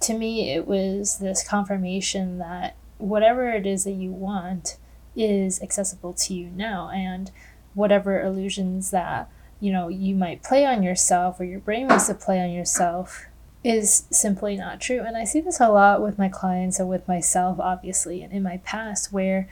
to 0.00 0.14
me 0.14 0.50
it 0.50 0.66
was 0.66 1.18
this 1.18 1.46
confirmation 1.46 2.38
that 2.38 2.76
whatever 2.98 3.50
it 3.50 3.66
is 3.66 3.84
that 3.84 3.92
you 3.92 4.10
want 4.10 4.76
is 5.14 5.62
accessible 5.62 6.12
to 6.12 6.34
you 6.34 6.48
now 6.48 6.88
and 6.90 7.30
whatever 7.74 8.22
illusions 8.22 8.90
that 8.90 9.30
you 9.60 9.72
know 9.72 9.88
you 9.88 10.14
might 10.14 10.42
play 10.42 10.64
on 10.64 10.82
yourself 10.82 11.38
or 11.38 11.44
your 11.44 11.60
brain 11.60 11.86
wants 11.86 12.06
to 12.06 12.14
play 12.14 12.40
on 12.40 12.50
yourself 12.50 13.26
is 13.64 14.04
simply 14.10 14.56
not 14.56 14.80
true 14.80 15.00
and 15.00 15.16
i 15.16 15.24
see 15.24 15.40
this 15.40 15.60
a 15.60 15.68
lot 15.68 16.02
with 16.02 16.18
my 16.18 16.28
clients 16.28 16.78
and 16.78 16.88
with 16.88 17.06
myself 17.06 17.58
obviously 17.60 18.22
and 18.22 18.32
in 18.32 18.42
my 18.42 18.56
past 18.58 19.12
where 19.12 19.48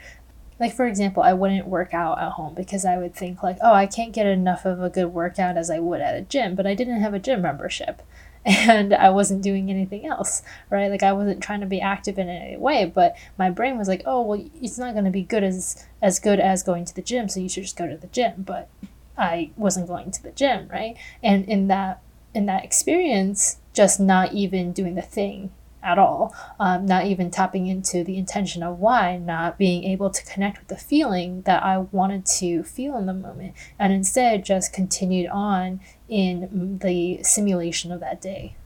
like 0.61 0.75
for 0.75 0.87
example 0.87 1.23
i 1.23 1.33
wouldn't 1.33 1.67
work 1.67 1.93
out 1.93 2.19
at 2.21 2.33
home 2.33 2.55
because 2.55 2.85
i 2.85 2.97
would 2.97 3.15
think 3.15 3.43
like 3.43 3.57
oh 3.63 3.73
i 3.73 3.87
can't 3.87 4.13
get 4.13 4.27
enough 4.27 4.65
of 4.65 4.81
a 4.81 4.91
good 4.91 5.07
workout 5.07 5.57
as 5.57 5.71
i 5.71 5.79
would 5.81 6.01
at 6.01 6.15
a 6.15 6.21
gym 6.21 6.55
but 6.55 6.67
i 6.67 6.75
didn't 6.75 7.01
have 7.01 7.15
a 7.15 7.19
gym 7.19 7.43
membership. 7.43 8.03
And 8.47 8.95
i 8.95 9.11
wasn't 9.11 9.43
doing 9.43 9.71
anything 9.71 10.07
else 10.07 10.43
right? 10.71 10.91
Like 10.91 11.03
i 11.03 11.13
wasn't 11.13 11.43
trying 11.43 11.61
to 11.61 11.67
be 11.67 11.81
active 11.81 12.19
in 12.19 12.31
any 12.31 12.57
way 12.57 12.91
but 12.95 13.15
my 13.37 13.51
brain 13.51 13.77
was 13.77 13.87
like 13.89 14.03
oh 14.07 14.23
well 14.23 14.43
it's 14.63 14.79
not 14.79 14.95
going 14.95 15.05
to 15.05 15.11
be 15.11 15.23
good 15.23 15.45
as 15.45 15.87
as 16.01 16.19
good 16.19 16.41
as 16.41 16.63
going 16.63 16.87
to 16.87 16.95
the 16.95 17.03
gym 17.03 17.29
so 17.29 17.41
you 17.41 17.51
should 17.51 17.65
just 17.65 17.77
go 17.77 17.87
to 17.87 17.99
the 17.99 18.07
gym 18.07 18.33
but 18.39 18.71
i 19.19 19.51
wasn't 19.57 19.87
going 19.87 20.11
to 20.11 20.23
the 20.23 20.31
gym 20.31 20.69
right? 20.69 20.97
And 21.23 21.45
in 21.47 21.69
that 21.69 22.01
in 22.33 22.47
that 22.47 22.65
experience 22.65 23.59
just 23.75 24.01
not 24.01 24.33
even 24.33 24.73
doing 24.73 24.95
the 24.95 25.03
thing 25.03 25.51
at 25.83 25.99
all. 25.99 26.35
Um, 26.59 26.87
not 26.87 27.07
even 27.07 27.31
tapping 27.31 27.67
into 27.67 28.05
the 28.05 28.17
intention 28.17 28.63
of 28.63 28.79
why, 28.79 29.17
not 29.17 29.59
being 29.59 29.85
able 29.85 30.11
to 30.11 30.25
connect 30.25 30.59
with 30.59 30.69
the 30.69 30.77
feeling 30.77 31.43
that 31.43 31.63
I 31.63 31.79
wanted 31.79 32.27
to 32.27 32.63
feel 32.63 32.97
in 32.97 33.07
the 33.07 33.15
moment, 33.15 33.55
and 33.79 33.93
instead 33.93 34.45
just 34.45 34.73
continued 34.73 35.29
on 35.31 35.81
in 36.09 36.79
the 36.83 37.23
simulation 37.23 37.93
of 37.93 38.01
that 38.01 38.21
day. 38.21 38.57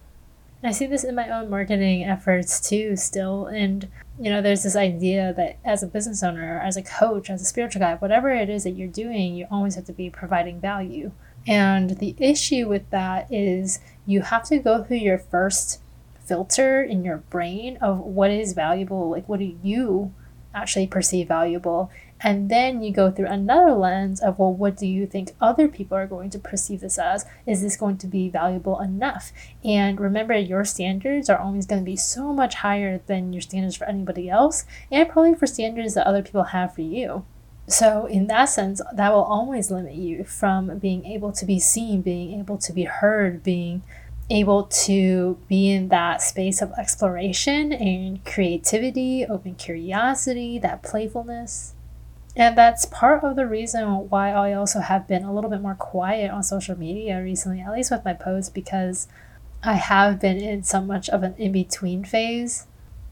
And 0.65 0.71
I 0.71 0.73
see 0.73 0.87
this 0.87 1.05
in 1.05 1.15
my 1.15 1.29
own 1.29 1.51
marketing 1.51 2.05
efforts 2.05 2.59
too, 2.59 2.97
still. 2.97 3.45
And, 3.49 3.87
you 4.19 4.31
know, 4.31 4.41
there's 4.41 4.63
this 4.63 4.77
idea 4.77 5.35
that 5.37 5.59
as 5.63 5.83
a 5.83 5.87
business 5.87 6.23
owner, 6.23 6.59
as 6.59 6.79
a 6.79 6.83
coach, 6.83 7.29
as 7.29 7.43
a 7.43 7.45
spiritual 7.45 7.81
guide, 7.81 8.01
whatever 8.01 8.31
it 8.31 8.49
is 8.49 8.65
that 8.65 8.71
you're 8.71 8.89
doing, 8.89 9.35
you 9.35 9.47
always 9.51 9.75
have 9.75 9.85
to 9.85 9.93
be 9.93 10.09
providing 10.09 10.63
value. 10.63 11.13
And 11.47 11.99
the 11.99 12.17
issue 12.19 12.67
with 12.67 12.89
that 12.89 13.31
is 13.31 13.81
you 14.07 14.23
have 14.23 14.45
to 14.45 14.59
go 14.59 14.83
through 14.83 14.97
your 14.97 15.19
first 15.19 15.83
filter 16.25 16.83
in 16.83 17.05
your 17.05 17.19
brain 17.19 17.77
of 17.81 17.99
what 18.01 18.31
is 18.31 18.53
valuable, 18.53 19.11
like 19.11 19.29
what 19.29 19.41
do 19.41 19.57
you 19.63 20.13
actually 20.55 20.87
perceive 20.87 21.29
valuable, 21.29 21.91
and 22.21 22.49
then 22.49 22.83
you 22.83 22.93
go 22.93 23.11
through 23.11 23.27
another 23.27 23.73
lens 23.73 24.21
of, 24.21 24.39
well, 24.39 24.53
what 24.53 24.77
do 24.77 24.87
you 24.87 25.07
think 25.07 25.35
other 25.41 25.69
people 25.69 25.97
are 25.97 26.07
going 26.07 26.31
to 26.31 26.39
perceive 26.39 26.81
this 26.81 26.99
as? 26.99 27.27
Is 27.47 27.61
this 27.61 27.77
going 27.77 27.99
to 27.99 28.07
be 28.07 28.31
valuable 28.31 28.81
enough? 28.81 29.33
And 29.63 30.01
remember, 30.01 30.35
your 30.35 30.65
standards 30.65 31.29
are 31.29 31.39
always 31.39 31.67
going 31.67 31.83
to 31.83 31.85
be 31.85 31.97
so 31.97 32.33
much 32.33 32.55
higher 32.57 33.01
than 33.07 33.33
your 33.33 33.43
standards 33.43 33.77
for 33.77 33.87
anybody 33.87 34.31
else, 34.31 34.65
and 34.91 35.09
probably 35.09 35.35
for 35.35 35.47
standards 35.47 35.95
that 35.95 36.07
other 36.07 36.23
people 36.23 36.45
have 36.45 36.75
for 36.75 36.83
you. 36.83 37.27
So, 37.67 38.07
in 38.07 38.27
that 38.27 38.47
sense, 38.47 38.81
that 38.93 39.13
will 39.13 39.23
always 39.23 39.71
limit 39.71 39.95
you 39.95 40.25
from 40.25 40.79
being 40.79 41.07
able 41.07 41.33
to 41.33 41.47
be 41.47 41.59
seen, 41.59 42.03
being 42.03 42.39
able 42.39 42.59
to 42.59 42.73
be 42.73 42.85
heard, 42.85 43.43
being 43.43 43.83
able 44.31 44.65
to 44.65 45.39
be 45.49 45.71
in 45.71 45.89
that 45.89 46.23
space 46.23 46.63
of 46.63 46.73
exploration 46.79 47.73
and 47.73 48.25
creativity, 48.25 49.25
open 49.27 49.55
curiosity, 49.55 50.59
that 50.59 50.83
playfulness. 50.83 51.75
And 52.37 52.59
that's 52.59 52.87
part 52.87 53.23
of 53.23 53.37
the 53.37 53.47
reason 53.47 54.09
why 54.09 54.33
I 54.33 54.55
also 54.55 54.81
have 54.81 55.07
been 55.07 55.23
a 55.23 55.33
little 55.33 55.51
bit 55.51 55.61
more 55.61 55.77
quiet 55.77 56.31
on 56.31 56.43
social 56.43 56.77
media 56.77 57.23
recently, 57.23 57.61
at 57.61 57.73
least 57.73 57.91
with 57.91 58.05
my 58.05 58.15
posts, 58.15 58.51
because 58.51 59.07
I 59.63 59.75
have 59.75 60.21
been 60.21 60.39
in 60.39 60.63
so 60.65 60.81
much 60.81 61.09
of 61.09 61.23
an 61.23 61.35
in 61.39 61.53
between 61.53 62.05
phase. 62.05 62.67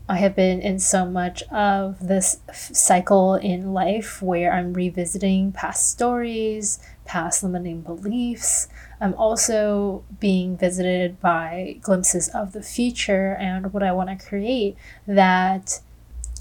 I 0.08 0.16
have 0.16 0.34
been 0.34 0.60
in 0.60 0.80
so 0.80 1.06
much 1.06 1.44
of 1.44 2.08
this 2.08 2.40
cycle 2.52 3.36
in 3.36 3.72
life 3.72 4.20
where 4.20 4.52
I'm 4.52 4.74
revisiting 4.74 5.52
past 5.52 5.90
stories, 5.90 6.80
past 7.04 7.42
limiting 7.42 7.82
beliefs. 7.82 8.68
I'm 9.00 9.14
also 9.14 10.04
being 10.20 10.56
visited 10.56 11.20
by 11.20 11.78
glimpses 11.80 12.28
of 12.28 12.52
the 12.52 12.62
future 12.62 13.36
and 13.38 13.72
what 13.72 13.82
I 13.82 13.92
want 13.92 14.08
to 14.10 14.26
create 14.26 14.76
that 15.06 15.80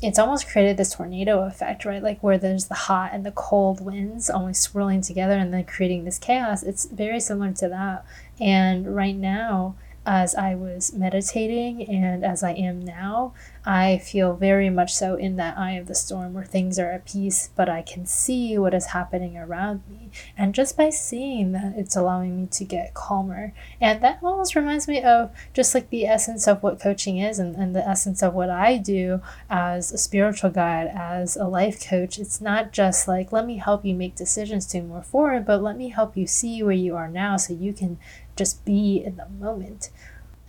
it's 0.02 0.18
almost 0.18 0.48
created 0.48 0.78
this 0.78 0.96
tornado 0.96 1.46
effect, 1.46 1.86
right? 1.86 2.02
Like 2.02 2.24
where 2.24 2.38
there's 2.38 2.66
the 2.66 2.74
hot 2.74 3.12
and 3.14 3.24
the 3.24 3.32
cold 3.32 3.86
winds 3.86 4.30
almost 4.30 4.62
swirling 4.64 5.02
together 5.02 5.38
and 5.38 5.54
then 5.54 5.64
creating 5.66 6.06
this 6.06 6.18
chaos. 6.18 6.64
It's 6.64 6.86
very 6.86 7.20
similar 7.20 7.52
to 7.54 7.70
that. 7.70 8.06
And 8.40 8.96
right 8.96 9.16
now, 9.16 9.76
as 10.04 10.34
I 10.34 10.56
was 10.56 10.94
meditating 10.94 11.88
and 11.88 12.26
as 12.26 12.42
I 12.42 12.54
am 12.54 12.84
now, 12.84 13.34
I 13.64 14.00
feel 14.00 14.34
very 14.34 14.72
much 14.72 14.94
so 14.94 15.16
in 15.16 15.36
that 15.36 15.56
eye 15.56 15.74
of 15.74 15.88
the 15.88 15.94
storm 15.94 16.34
where 16.34 16.44
things 16.44 16.80
are 16.80 16.92
at 16.92 17.06
peace, 17.06 17.52
but 17.56 17.70
I 17.70 17.84
can 17.84 18.08
see 18.08 18.58
what 18.58 18.74
is 18.74 18.88
happening 18.88 19.38
around 19.38 19.84
me. 19.88 20.10
And 20.36 20.56
just 20.56 20.76
by 20.76 20.90
seeing 20.90 21.52
that, 21.52 21.74
it's 21.78 21.96
allowing 21.96 22.42
me 22.42 22.48
to 22.48 22.66
get 22.66 22.96
calmer. 22.96 23.54
And 23.80 24.02
that 24.02 24.20
almost 24.24 24.56
reminds 24.56 24.88
me 24.88 25.04
of 25.04 25.32
just 25.54 25.76
like 25.76 25.92
the 25.92 26.08
essence 26.08 26.48
of 26.48 26.64
what 26.64 26.80
coaching 26.80 27.20
is 27.20 27.38
and, 27.38 27.56
and 27.56 27.76
the 27.76 27.88
essence 27.88 28.24
of 28.24 28.34
what 28.34 28.50
I 28.50 28.78
do 28.78 29.22
as 29.48 29.92
a 29.92 29.98
spiritual 29.98 30.50
guide, 30.50 30.88
as 30.88 31.36
a 31.36 31.46
life 31.46 31.88
coach. 31.88 32.18
It's 32.18 32.42
not 32.42 32.72
just 32.72 33.08
like, 33.08 33.32
let 33.32 33.46
me 33.46 33.58
help 33.58 33.86
you 33.86 33.94
make 33.94 34.16
decisions 34.16 34.66
to 34.68 34.82
move 34.82 35.06
forward, 35.06 35.46
but 35.46 35.62
let 35.62 35.78
me 35.78 35.90
help 35.90 36.18
you 36.18 36.26
see 36.26 36.64
where 36.64 36.72
you 36.74 36.96
are 36.96 37.08
now 37.08 37.38
so 37.38 37.54
you 37.54 37.74
can 37.74 38.00
just 38.36 38.66
be 38.66 38.98
in 38.98 39.18
the 39.18 39.30
moment. 39.30 39.92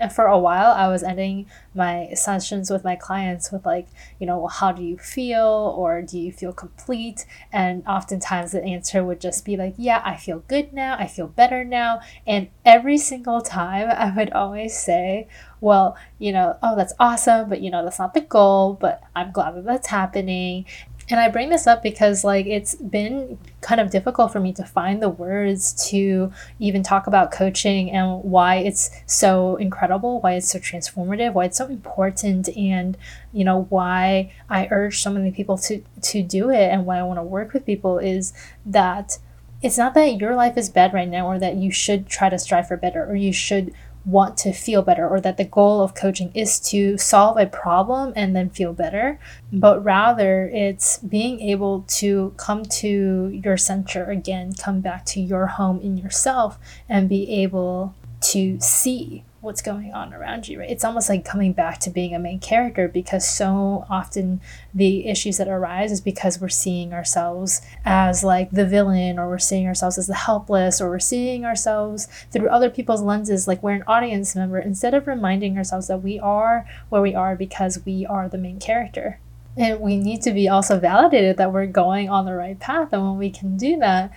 And 0.03 0.13
for 0.13 0.27
a 0.27 0.37
while, 0.37 0.73
I 0.73 0.89
was 0.89 1.05
ending 1.05 1.47
my 1.77 2.11
sessions 2.15 2.71
with 2.71 2.83
my 2.83 2.97
clients 2.97 3.53
with, 3.53 3.65
like, 3.65 3.87
you 4.19 4.27
know, 4.27 4.49
how 4.49 4.73
do 4.73 4.83
you 4.83 4.99
feel? 4.99 5.73
Or 5.79 6.03
do 6.03 6.19
you 6.19 6.33
feel 6.33 6.53
complete? 6.53 7.25
And 7.53 7.85
oftentimes 7.87 8.51
the 8.51 8.65
answer 8.65 9.05
would 9.05 9.21
just 9.21 9.45
be 9.45 9.57
like, 9.57 9.75
yeah, 9.79 10.03
I 10.05 10.17
feel 10.17 10.41
good 10.49 10.73
now. 10.73 10.97
I 10.99 11.07
feel 11.07 11.29
better 11.29 11.65
now. 11.65 12.01
And 12.27 12.49
every 12.65 12.99
single 12.99 13.41
time 13.43 13.89
I 13.97 14.13
would 14.17 14.33
always 14.33 14.77
say, 14.77 15.29
well, 15.61 15.97
you 16.19 16.33
know, 16.33 16.57
oh, 16.65 16.75
that's 16.75 16.93
awesome, 16.99 17.49
but 17.49 17.61
you 17.61 17.71
know, 17.71 17.85
that's 17.85 18.01
not 18.01 18.15
the 18.15 18.21
goal, 18.21 18.75
but 18.75 19.01
I'm 19.15 19.31
glad 19.31 19.55
that 19.55 19.65
that's 19.65 19.87
happening. 19.87 20.67
And 21.11 21.19
I 21.19 21.29
bring 21.29 21.49
this 21.51 21.67
up 21.67 21.83
because, 21.83 22.25
like, 22.25 22.47
it's 22.47 22.75
been 22.77 23.39
kind 23.61 23.81
of 23.81 23.91
difficult 23.91 24.33
for 24.33 24.41
me 24.41 24.53
to 24.55 24.65
find 24.65 25.03
the 25.03 25.09
words 25.09 25.89
to 25.91 26.33
even 26.59 26.83
talk 26.83 27.07
about 27.07 27.33
coaching 27.33 27.91
and 27.91 28.23
why 28.23 28.57
it's 28.57 28.91
so 29.07 29.57
incredible, 29.57 30.21
why 30.21 30.35
it's 30.35 30.51
so 30.51 30.59
transformative, 30.59 31.33
why 31.33 31.47
it's 31.47 31.59
so 31.59 31.67
important, 31.67 32.49
and, 32.57 32.97
you 33.33 33.45
know, 33.45 33.67
why 33.69 34.33
I 34.49 34.69
urge 34.71 35.03
so 35.03 35.11
many 35.11 35.33
people 35.33 35.59
to, 35.59 35.83
to 36.03 36.23
do 36.23 36.51
it 36.51 36.71
and 36.71 36.87
why 36.87 36.99
I 36.99 37.03
want 37.03 37.19
to 37.19 37.25
work 37.25 37.53
with 37.53 37.67
people 37.67 37.99
is 37.99 38.33
that 38.65 39.19
it's 39.63 39.79
not 39.79 39.95
that 39.95 40.21
your 40.21 40.35
life 40.35 40.57
is 40.57 40.69
bad 40.69 40.93
right 40.93 41.09
now 41.09 41.27
or 41.27 41.39
that 41.39 41.57
you 41.57 41.71
should 41.71 42.09
try 42.09 42.29
to 42.29 42.39
strive 42.39 42.69
for 42.69 42.77
better 42.77 43.05
or 43.05 43.15
you 43.15 43.33
should 43.33 43.73
want 44.05 44.37
to 44.37 44.53
feel 44.53 44.83
better 44.83 45.09
or 45.09 45.21
that 45.21 45.37
the 45.37 45.45
goal 45.45 45.81
of 45.81 45.95
coaching 45.95 46.31
is 46.35 46.59
to 46.59 46.99
solve 46.99 47.37
a 47.37 47.47
problem 47.47 48.13
and 48.17 48.35
then 48.35 48.51
feel 48.51 48.73
better, 48.73 49.19
but 49.53 49.83
rather 49.85 50.49
it's 50.53 50.99
being 50.99 51.41
able 51.41 51.85
to 51.89 52.35
come 52.37 52.65
to 52.65 53.29
your 53.45 53.57
center 53.57 54.05
again, 54.11 54.53
come 54.55 54.81
back 54.81 55.05
to 55.07 55.21
your 55.21 55.47
home 55.47 55.81
in 55.81 55.97
yourself 55.97 56.59
and 56.89 57.09
be 57.09 57.31
able 57.43 57.95
to 58.21 58.59
see 58.61 59.25
what's 59.43 59.61
going 59.61 59.93
on 59.93 60.15
around 60.15 60.47
you, 60.47 60.61
right? 60.61 60.71
It's 60.71 60.85
almost 60.85 61.09
like 61.09 61.25
coming 61.25 61.53
back 61.53 61.81
to 61.81 61.91
being 61.91 62.15
a 62.15 62.19
main 62.19 62.39
character 62.39 62.87
because 62.87 63.29
so 63.29 63.85
often 63.91 64.41
the 64.73 65.09
issues 65.09 65.37
that 65.39 65.49
arise 65.49 65.91
is 65.91 66.01
because 66.01 66.41
we're 66.41 66.49
seeing 66.49 66.95
ourselves 66.95 67.61
as 67.85 68.23
like 68.23 68.53
the 68.53 68.65
villain 68.65 69.19
or 69.19 69.29
we're 69.29 69.41
seeing 69.41 69.67
ourselves 69.67 69.99
as 69.99 70.07
the 70.07 70.15
helpless 70.15 70.81
or 70.81 70.89
we're 70.89 71.01
seeing 71.01 71.45
ourselves 71.45 72.07
through 72.31 72.49
other 72.49 72.71
people's 72.71 73.03
lenses 73.03 73.49
like 73.49 73.61
we're 73.65 73.73
an 73.73 73.85
audience 73.89 74.37
member 74.37 74.61
instead 74.61 74.95
of 74.95 75.09
reminding 75.09 75.59
ourselves 75.59 75.89
that 75.89 76.05
we 76.05 76.21
are 76.21 76.65
where 76.89 77.03
we 77.03 77.15
are 77.15 77.35
because 77.35 77.85
we 77.85 78.07
are 78.07 78.29
the 78.29 78.39
main 78.39 78.61
character. 78.61 79.19
And 79.57 79.81
we 79.81 79.99
need 79.99 80.23
to 80.23 80.31
be 80.31 80.49
also 80.49 80.79
validated 80.79 81.37
that 81.37 81.53
we're 81.53 81.67
going 81.67 82.09
on 82.09 82.25
the 82.25 82.35
right 82.35 82.59
path. 82.59 82.93
And 82.93 83.03
when 83.03 83.19
we 83.19 83.29
can 83.29 83.57
do 83.57 83.77
that, 83.79 84.13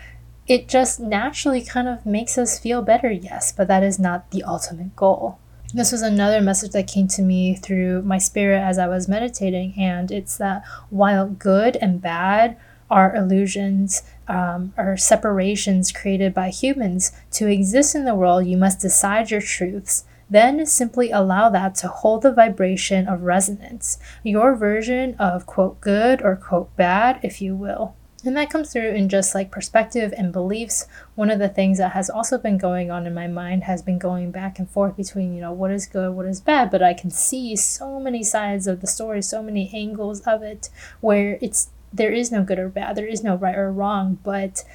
it 0.48 0.68
just 0.68 1.00
naturally 1.00 1.64
kind 1.64 1.88
of 1.88 2.06
makes 2.06 2.38
us 2.38 2.60
feel 2.60 2.82
better, 2.82 3.12
yes, 3.12 3.52
but 3.52 3.68
that 3.68 3.84
is 3.84 3.98
not 3.98 4.32
the 4.32 4.44
ultimate 4.44 4.96
goal. 4.96 5.40
This 5.74 5.92
was 5.92 6.02
another 6.02 6.40
message 6.40 6.72
that 6.72 6.88
came 6.88 7.08
to 7.10 7.22
me 7.22 7.56
through 7.56 8.04
my 8.04 8.18
spirit 8.18 8.60
as 8.60 8.78
I 8.78 8.88
was 8.88 9.08
meditating, 9.08 9.74
and 9.78 10.12
it's 10.12 10.38
that 10.38 10.64
while 10.90 11.28
good 11.28 11.76
and 11.78 12.02
bad 12.02 12.58
are 12.90 13.16
illusions, 13.16 14.04
um, 14.28 14.74
are 14.78 14.96
separations 14.96 15.92
created 15.92 16.34
by 16.34 16.50
humans, 16.50 17.12
to 17.32 17.48
exist 17.48 17.96
in 17.96 18.06
the 18.06 18.16
world, 18.16 18.46
you 18.46 18.58
must 18.58 18.80
decide 18.80 19.32
your 19.32 19.42
truths. 19.42 20.06
Then 20.30 20.66
simply 20.66 21.12
allow 21.12 21.50
that 21.50 21.76
to 21.76 21.88
hold 21.88 22.22
the 22.22 22.32
vibration 22.32 23.08
of 23.08 23.24
resonance, 23.24 23.98
your 24.24 24.56
version 24.56 25.16
of 25.16 25.46
quote 25.46 25.82
good 25.82 26.22
or 26.22 26.36
quote 26.36 26.76
bad, 26.76 27.20
if 27.22 27.42
you 27.42 27.56
will. 27.56 27.96
And 28.26 28.36
that 28.38 28.50
comes 28.50 28.74
through 28.74 28.90
in 28.90 29.08
just 29.08 29.36
like 29.36 29.52
perspective 29.52 30.14
and 30.18 30.34
beliefs. 30.34 30.88
One 31.14 31.30
of 31.30 31.38
the 31.38 31.48
things 31.48 31.78
that 31.78 31.92
has 31.92 32.10
also 32.10 32.40
been 32.40 32.58
going 32.58 32.90
on 32.90 33.06
in 33.06 33.14
my 33.14 33.28
mind 33.28 33.66
has 33.66 33.84
been 33.84 34.00
going 34.00 34.32
back 34.32 34.58
and 34.58 34.70
forth 34.70 34.98
between, 34.98 35.36
you 35.36 35.42
know, 35.42 35.54
what 35.54 35.72
is 35.72 35.86
good, 35.86 36.14
what 36.14 36.26
is 36.26 36.42
bad, 36.42 36.72
but 36.72 36.82
I 36.82 36.96
can 36.96 37.12
see 37.12 37.56
so 37.56 38.00
many 38.00 38.24
sides 38.24 38.66
of 38.66 38.82
the 38.82 38.88
story, 38.88 39.22
so 39.22 39.44
many 39.44 39.70
angles 39.74 40.22
of 40.22 40.42
it 40.42 40.70
where 41.02 41.38
it's 41.42 41.70
there 41.94 42.12
is 42.12 42.32
no 42.32 42.44
good 42.44 42.60
or 42.60 42.68
bad, 42.68 42.96
there 42.98 43.06
is 43.06 43.24
no 43.24 43.36
right 43.36 43.56
or 43.56 43.72
wrong, 43.72 44.18
but 44.24 44.66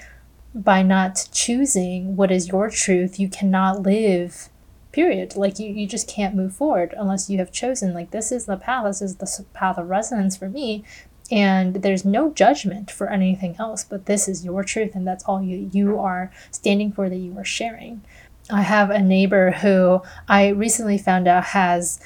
by 0.55 0.83
not 0.83 1.29
choosing 1.33 2.17
what 2.17 2.31
is 2.31 2.49
your 2.49 2.71
truth, 2.71 3.21
you 3.21 3.29
cannot 3.29 3.83
live 3.83 4.49
period 4.93 5.37
like 5.37 5.59
you, 5.59 5.71
you 5.71 5.87
just 5.87 6.09
can't 6.09 6.35
move 6.35 6.55
forward 6.55 6.95
unless 6.99 7.31
you 7.31 7.39
have 7.39 7.53
chosen 7.53 7.95
like 7.95 8.11
this 8.11 8.33
is 8.33 8.47
the 8.47 8.57
path 8.57 8.85
this 8.85 9.01
is 9.01 9.17
the 9.17 9.45
path 9.55 9.79
of 9.79 9.89
resonance 9.89 10.37
for 10.37 10.49
me 10.49 10.83
and 11.31 11.77
there's 11.77 12.05
no 12.05 12.33
judgment 12.33 12.91
for 12.91 13.09
anything 13.09 13.57
else 13.59 13.85
but 13.85 14.07
this 14.07 14.29
is 14.29 14.45
your 14.45 14.65
truth 14.65 14.95
and 14.95 15.07
that's 15.07 15.25
all 15.25 15.43
you 15.43 15.71
you 15.73 15.99
are 15.99 16.31
standing 16.51 16.93
for 16.93 17.09
that 17.09 17.17
you 17.17 17.37
are 17.39 17.45
sharing. 17.45 18.03
I 18.51 18.63
have 18.63 18.91
a 18.91 19.01
neighbor 19.01 19.53
who 19.53 20.03
i 20.29 20.49
recently 20.49 20.99
found 20.99 21.29
out 21.29 21.45
has 21.45 22.01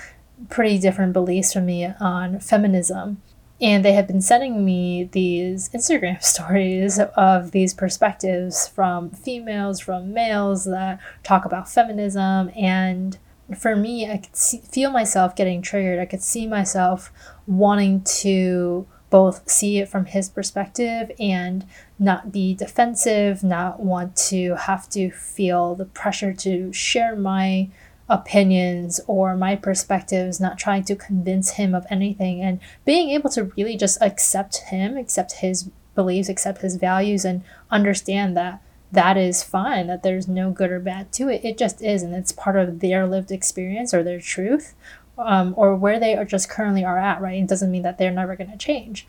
pretty 0.49 0.79
different 0.79 1.13
beliefs 1.13 1.53
from 1.53 1.67
me 1.67 1.87
on 2.01 2.41
feminism. 2.41 3.23
And 3.61 3.85
they 3.85 3.93
have 3.93 4.09
been 4.09 4.21
sending 4.21 4.65
me 4.65 5.05
these 5.05 5.71
instagram 5.71 6.23
stories 6.35 6.99
of 7.17 7.53
these 7.53 7.73
perspectives 7.73 8.69
from 8.69 9.11
females 9.11 9.81
from 9.81 10.13
males 10.13 10.65
that 10.65 11.01
talk 11.23 11.45
about 11.45 11.71
feminism. 11.71 12.51
And 12.57 13.17
for 13.59 13.77
me, 13.77 14.11
I 14.11 14.19
could 14.19 14.37
see, 14.37 14.59
feel 14.59 14.91
myself 14.91 15.37
getting 15.37 15.63
triggered. 15.63 15.99
I 15.99 16.07
could 16.07 16.23
see 16.23 16.47
myself 16.47 17.13
wanting 17.47 18.03
to 18.03 18.87
both 19.15 19.49
see 19.49 19.79
it 19.79 19.89
from 19.89 20.07
his 20.07 20.29
perspective 20.29 21.09
and 21.21 21.65
not 22.01 22.33
be 22.33 22.53
defensive, 22.53 23.45
not 23.45 23.79
want 23.79 24.17
to 24.17 24.57
have 24.57 24.89
to 24.89 25.09
feel 25.09 25.77
the 25.77 25.85
pressure 25.85 26.33
to 26.33 26.73
share 26.73 27.15
my 27.15 27.69
opinions 28.09 29.01
or 29.07 29.37
my 29.37 29.55
perspectives, 29.55 30.41
not 30.41 30.59
trying 30.59 30.83
to 30.83 30.97
convince 30.97 31.51
him 31.51 31.77
of 31.77 31.87
anything, 31.89 32.41
and 32.41 32.59
being 32.85 33.11
able 33.11 33.31
to 33.31 33.45
really 33.57 33.77
just 33.77 34.03
accept 34.03 34.57
him, 34.71 34.97
accept 34.97 35.35
his 35.35 35.71
beliefs, 35.95 36.29
accept 36.29 36.63
his 36.63 36.75
values, 36.75 37.25
and 37.25 37.45
understand 37.71 38.37
that 38.37 38.61
that 38.91 39.17
is 39.17 39.45
fine, 39.45 39.87
that 39.87 40.03
there's 40.03 40.27
no 40.27 40.51
good 40.51 40.73
or 40.73 40.81
bad 40.81 41.13
to 41.13 41.29
it. 41.29 41.45
It 41.45 41.57
just 41.57 41.81
is, 41.81 42.03
and 42.03 42.17
it's 42.17 42.33
part 42.33 42.57
of 42.57 42.81
their 42.81 43.07
lived 43.07 43.31
experience 43.31 43.95
or 43.95 44.03
their 44.03 44.21
truth, 44.21 44.75
um, 45.19 45.55
or 45.57 45.75
where 45.77 45.99
they 45.99 46.17
are 46.17 46.25
just 46.25 46.49
currently 46.49 46.85
are 46.85 46.99
at, 46.99 47.21
right? 47.21 47.43
It 47.43 47.49
doesn't 47.49 47.71
mean 47.71 47.83
that 47.83 47.99
they're 47.99 48.11
never 48.11 48.37
going 48.37 48.51
to 48.51 48.57
change. 48.57 49.07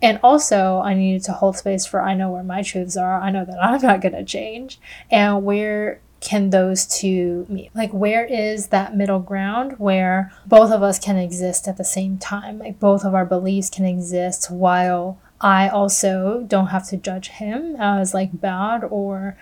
And 0.00 0.20
also, 0.22 0.80
I 0.80 0.94
needed 0.94 1.24
to 1.24 1.32
hold 1.32 1.56
space 1.56 1.84
for 1.84 2.00
I 2.00 2.14
know 2.14 2.30
where 2.30 2.44
my 2.44 2.62
truths 2.62 2.96
are. 2.96 3.20
I 3.20 3.30
know 3.30 3.44
that 3.44 3.58
I'm 3.62 3.80
not 3.80 4.00
going 4.00 4.14
to 4.14 4.24
change. 4.24 4.78
And 5.10 5.44
where 5.44 6.00
can 6.20 6.50
those 6.50 6.86
two 6.86 7.46
meet? 7.48 7.70
Like, 7.74 7.92
where 7.92 8.24
is 8.24 8.68
that 8.68 8.96
middle 8.96 9.20
ground 9.20 9.74
where 9.78 10.32
both 10.46 10.70
of 10.70 10.82
us 10.82 10.98
can 10.98 11.16
exist 11.16 11.68
at 11.68 11.76
the 11.76 11.84
same 11.84 12.18
time? 12.18 12.58
Like, 12.58 12.78
both 12.78 13.04
of 13.04 13.14
our 13.14 13.26
beliefs 13.26 13.70
can 13.70 13.84
exist 13.84 14.50
while 14.50 15.18
I 15.40 15.68
also 15.68 16.44
don't 16.46 16.68
have 16.68 16.88
to 16.88 16.96
judge 16.96 17.28
him 17.28 17.76
as 17.78 18.12
like 18.12 18.40
bad 18.40 18.82
or 18.82 19.36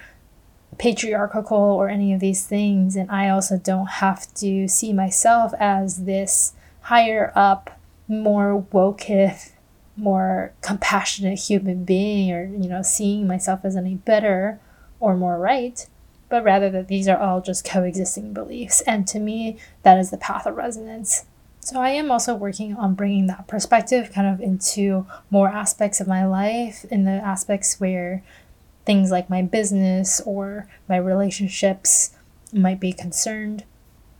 patriarchal 0.79 1.57
or 1.57 1.89
any 1.89 2.13
of 2.13 2.21
these 2.21 2.47
things. 2.47 2.97
And 2.97 3.11
I 3.11 3.29
also 3.29 3.59
don't 3.59 3.87
have 3.87 4.33
to 4.35 4.69
see 4.69 4.93
myself 4.93 5.53
as 5.59 6.05
this 6.05 6.53
higher 6.83 7.33
up, 7.35 7.81
more 8.09 8.57
woke, 8.57 9.09
more 9.97 10.53
compassionate 10.61 11.39
human 11.39 11.85
being 11.85 12.33
or, 12.33 12.45
you 12.45 12.69
know, 12.69 12.83
seeing 12.83 13.27
myself 13.27 13.65
as 13.65 13.77
any 13.77 13.95
better 13.95 14.61
or 15.01 15.17
more 15.17 15.39
right, 15.39 15.87
but 16.29 16.45
rather 16.45 16.71
that 16.71 16.89
these 16.89 17.09
are 17.09 17.19
all 17.19 17.41
just 17.41 17.65
coexisting 17.65 18.33
beliefs. 18.33 18.81
And 18.83 19.07
to 19.09 19.19
me, 19.19 19.57
that 19.83 19.99
is 19.99 20.11
the 20.11 20.19
path 20.19 20.47
of 20.47 20.57
resonance. 20.57 21.25
So 21.61 21.81
I 21.81 21.91
am 21.91 22.13
also 22.13 22.35
working 22.35 22.77
on 22.77 22.95
bringing 22.95 23.27
that 23.27 23.49
perspective 23.49 24.13
kind 24.13 24.33
of 24.33 24.41
into 24.41 25.07
more 25.31 25.49
aspects 25.49 26.01
of 26.01 26.07
my 26.07 26.25
life, 26.25 26.85
in 26.91 27.05
the 27.05 27.11
aspects 27.11 27.81
where 27.81 28.23
things 28.87 29.11
like 29.11 29.29
my 29.29 29.43
business 29.43 30.21
or 30.25 30.69
my 30.89 30.97
relationships 30.97 32.17
might 32.53 32.81
be 32.81 32.93
concerned. 32.93 33.65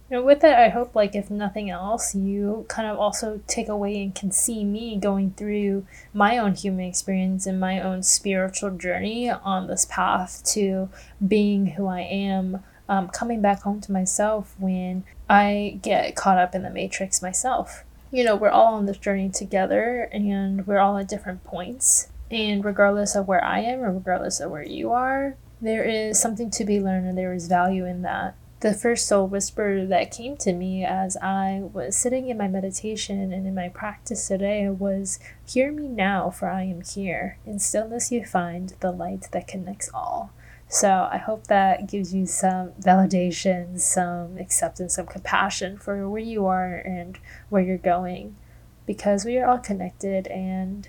Know, 0.09 0.23
with 0.23 0.41
that, 0.41 0.59
I 0.61 0.69
hope, 0.69 0.95
like, 0.95 1.17
if 1.17 1.31
nothing 1.33 1.69
else, 1.69 2.15
you 2.15 2.65
kind 2.69 2.87
of 2.87 2.97
also 2.97 3.41
take 3.49 3.69
away 3.69 4.01
and 4.01 4.15
can 4.15 4.31
see 4.31 4.65
me 4.65 4.97
going 4.97 5.33
through 5.33 5.85
my 6.15 6.39
own 6.39 6.55
human 6.55 6.85
experience 6.85 7.45
and 7.45 7.59
my 7.59 7.81
own 7.81 8.05
spiritual 8.05 8.71
journey 8.71 9.29
on 9.29 9.67
this 9.67 9.85
path 9.85 10.45
to 10.53 10.91
being 11.27 11.67
who 11.73 11.89
I 11.89 12.03
am 12.03 12.63
um, 12.89 13.09
coming 13.09 13.41
back 13.41 13.63
home 13.63 13.81
to 13.81 13.91
myself 13.91 14.55
when 14.61 15.03
I 15.29 15.81
get 15.83 16.15
caught 16.15 16.39
up 16.39 16.55
in 16.55 16.63
the 16.63 16.71
matrix 16.71 17.21
myself. 17.21 17.83
You 18.13 18.23
know, 18.23 18.37
we're 18.37 18.51
all 18.51 18.75
on 18.75 18.87
this 18.87 18.99
journey 18.99 19.29
together 19.29 20.09
and 20.13 20.65
we're 20.69 20.79
all 20.79 20.97
at 20.99 21.09
different 21.09 21.43
points. 21.43 22.09
And 22.31 22.65
regardless 22.65 23.15
of 23.15 23.29
where 23.29 23.45
I 23.45 23.61
am 23.61 23.81
or 23.81 23.93
regardless 23.93 24.41
of 24.41 24.51
where 24.51 24.67
you 24.67 24.93
are, 24.93 25.37
there 25.61 25.85
is 25.85 26.21
something 26.21 26.51
to 26.51 26.65
be 26.65 26.81
learned 26.81 27.07
and 27.07 27.17
there 27.17 27.33
is 27.33 27.47
value 27.47 27.87
in 27.87 28.03
that. 28.03 28.37
The 28.61 28.73
first 28.73 29.07
soul 29.07 29.27
whisper 29.27 29.85
that 29.87 30.11
came 30.11 30.37
to 30.39 30.53
me 30.53 30.85
as 30.85 31.17
I 31.19 31.61
was 31.73 31.95
sitting 31.95 32.29
in 32.29 32.39
my 32.39 32.49
meditation 32.49 33.33
and 33.33 33.47
in 33.47 33.55
my 33.55 33.69
practice 33.69 34.27
today 34.27 34.69
was 34.69 35.19
Hear 35.47 35.71
me 35.71 35.89
now, 35.89 36.31
for 36.31 36.49
I 36.49 36.63
am 36.63 36.83
here. 36.83 37.39
In 37.47 37.59
stillness 37.59 38.11
you 38.11 38.25
find 38.25 38.73
the 38.81 38.91
light 38.91 39.29
that 39.33 39.47
connects 39.47 39.91
all. 39.93 40.33
So 40.69 41.09
I 41.11 41.19
hope 41.19 41.47
that 41.47 41.87
gives 41.87 42.15
you 42.15 42.27
some 42.27 42.73
validation, 42.73 43.79
some 43.79 44.37
acceptance, 44.39 44.97
some 44.97 45.07
compassion 45.07 45.79
for 45.79 46.09
where 46.09 46.21
you 46.21 46.47
are 46.47 46.75
and 46.77 47.19
where 47.51 47.63
you're 47.63 47.79
going 47.79 48.37
because 48.85 49.25
we 49.25 49.39
are 49.39 49.47
all 49.47 49.59
connected 49.59 50.27
and 50.29 50.89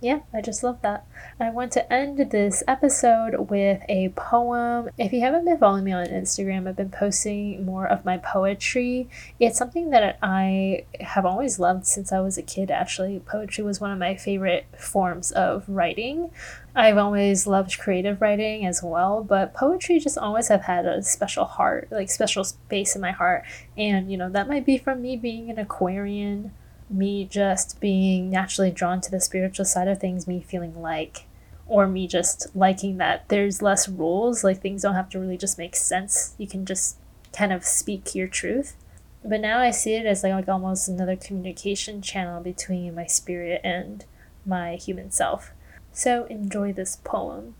yeah, 0.00 0.20
I 0.32 0.40
just 0.40 0.62
love 0.62 0.80
that. 0.80 1.06
I 1.38 1.50
want 1.50 1.72
to 1.72 1.92
end 1.92 2.30
this 2.30 2.62
episode 2.66 3.50
with 3.50 3.82
a 3.88 4.08
poem. 4.10 4.88
If 4.96 5.12
you 5.12 5.20
haven't 5.20 5.44
been 5.44 5.58
following 5.58 5.84
me 5.84 5.92
on 5.92 6.06
Instagram, 6.06 6.66
I've 6.66 6.76
been 6.76 6.90
posting 6.90 7.66
more 7.66 7.86
of 7.86 8.04
my 8.04 8.16
poetry. 8.16 9.10
It's 9.38 9.58
something 9.58 9.90
that 9.90 10.18
I 10.22 10.86
have 11.00 11.26
always 11.26 11.58
loved 11.58 11.86
since 11.86 12.12
I 12.12 12.20
was 12.20 12.38
a 12.38 12.42
kid, 12.42 12.70
actually. 12.70 13.20
Poetry 13.20 13.62
was 13.62 13.78
one 13.78 13.90
of 13.90 13.98
my 13.98 14.16
favorite 14.16 14.66
forms 14.78 15.32
of 15.32 15.64
writing. 15.68 16.30
I've 16.74 16.96
always 16.96 17.46
loved 17.46 17.78
creative 17.78 18.22
writing 18.22 18.64
as 18.64 18.82
well, 18.82 19.22
but 19.22 19.52
poetry 19.52 19.98
just 19.98 20.16
always 20.16 20.48
have 20.48 20.62
had 20.62 20.86
a 20.86 21.02
special 21.02 21.44
heart, 21.44 21.88
like 21.90 22.10
special 22.10 22.44
space 22.44 22.94
in 22.94 23.02
my 23.02 23.10
heart. 23.10 23.44
And, 23.76 24.10
you 24.10 24.16
know, 24.16 24.30
that 24.30 24.48
might 24.48 24.64
be 24.64 24.78
from 24.78 25.02
me 25.02 25.16
being 25.16 25.50
an 25.50 25.58
Aquarian 25.58 26.52
me 26.90 27.24
just 27.24 27.80
being 27.80 28.30
naturally 28.30 28.70
drawn 28.70 29.00
to 29.00 29.10
the 29.10 29.20
spiritual 29.20 29.64
side 29.64 29.88
of 29.88 30.00
things, 30.00 30.26
me 30.26 30.40
feeling 30.40 30.80
like, 30.82 31.26
or 31.66 31.86
me 31.86 32.08
just 32.08 32.48
liking 32.54 32.96
that 32.96 33.28
there's 33.28 33.62
less 33.62 33.88
rules, 33.88 34.42
like 34.42 34.60
things 34.60 34.82
don't 34.82 34.94
have 34.96 35.08
to 35.10 35.20
really 35.20 35.38
just 35.38 35.56
make 35.56 35.76
sense. 35.76 36.34
You 36.36 36.48
can 36.48 36.66
just 36.66 36.96
kind 37.32 37.52
of 37.52 37.64
speak 37.64 38.14
your 38.14 38.26
truth. 38.26 38.76
But 39.24 39.40
now 39.40 39.60
I 39.60 39.70
see 39.70 39.94
it 39.94 40.06
as 40.06 40.22
like, 40.22 40.32
like 40.32 40.48
almost 40.48 40.88
another 40.88 41.14
communication 41.14 42.02
channel 42.02 42.42
between 42.42 42.94
my 42.94 43.06
spirit 43.06 43.60
and 43.62 44.04
my 44.44 44.76
human 44.76 45.10
self. 45.10 45.52
So 45.92 46.24
enjoy 46.24 46.72
this 46.72 46.96
poem. 46.96 47.54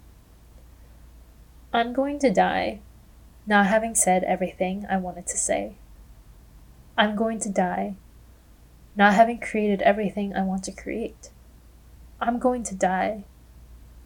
I'm 1.73 1.93
going 1.93 2.19
to 2.21 2.33
die, 2.33 2.81
not 3.47 3.67
having 3.67 3.95
said 3.95 4.25
everything 4.25 4.87
I 4.91 4.97
wanted 4.97 5.27
to 5.29 5.37
say. 5.37 5.77
I'm 6.99 7.15
going 7.15 7.39
to 7.41 7.49
die, 7.49 7.95
not 9.01 9.15
having 9.15 9.41
created 9.41 9.81
everything 9.81 10.37
I 10.37 10.43
want 10.43 10.63
to 10.65 10.71
create. 10.71 11.31
I'm 12.21 12.39
going 12.39 12.63
to 12.65 12.75
die, 12.75 13.25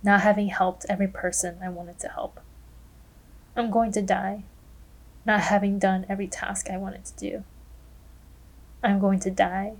not 0.05 0.21
having 0.21 0.47
helped 0.47 0.87
every 0.89 1.09
person 1.09 1.59
I 1.61 1.69
wanted 1.69 1.99
to 1.99 2.09
help. 2.11 2.39
I'm 3.57 3.73
going 3.73 3.91
to 3.91 4.03
die, 4.03 4.45
not 5.27 5.41
having 5.41 5.81
done 5.81 6.07
every 6.09 6.29
task 6.29 6.71
I 6.71 6.77
wanted 6.77 7.05
to 7.07 7.17
do. 7.17 7.45
I'm 8.85 9.01
going 9.01 9.19
to 9.19 9.33
die, 9.33 9.73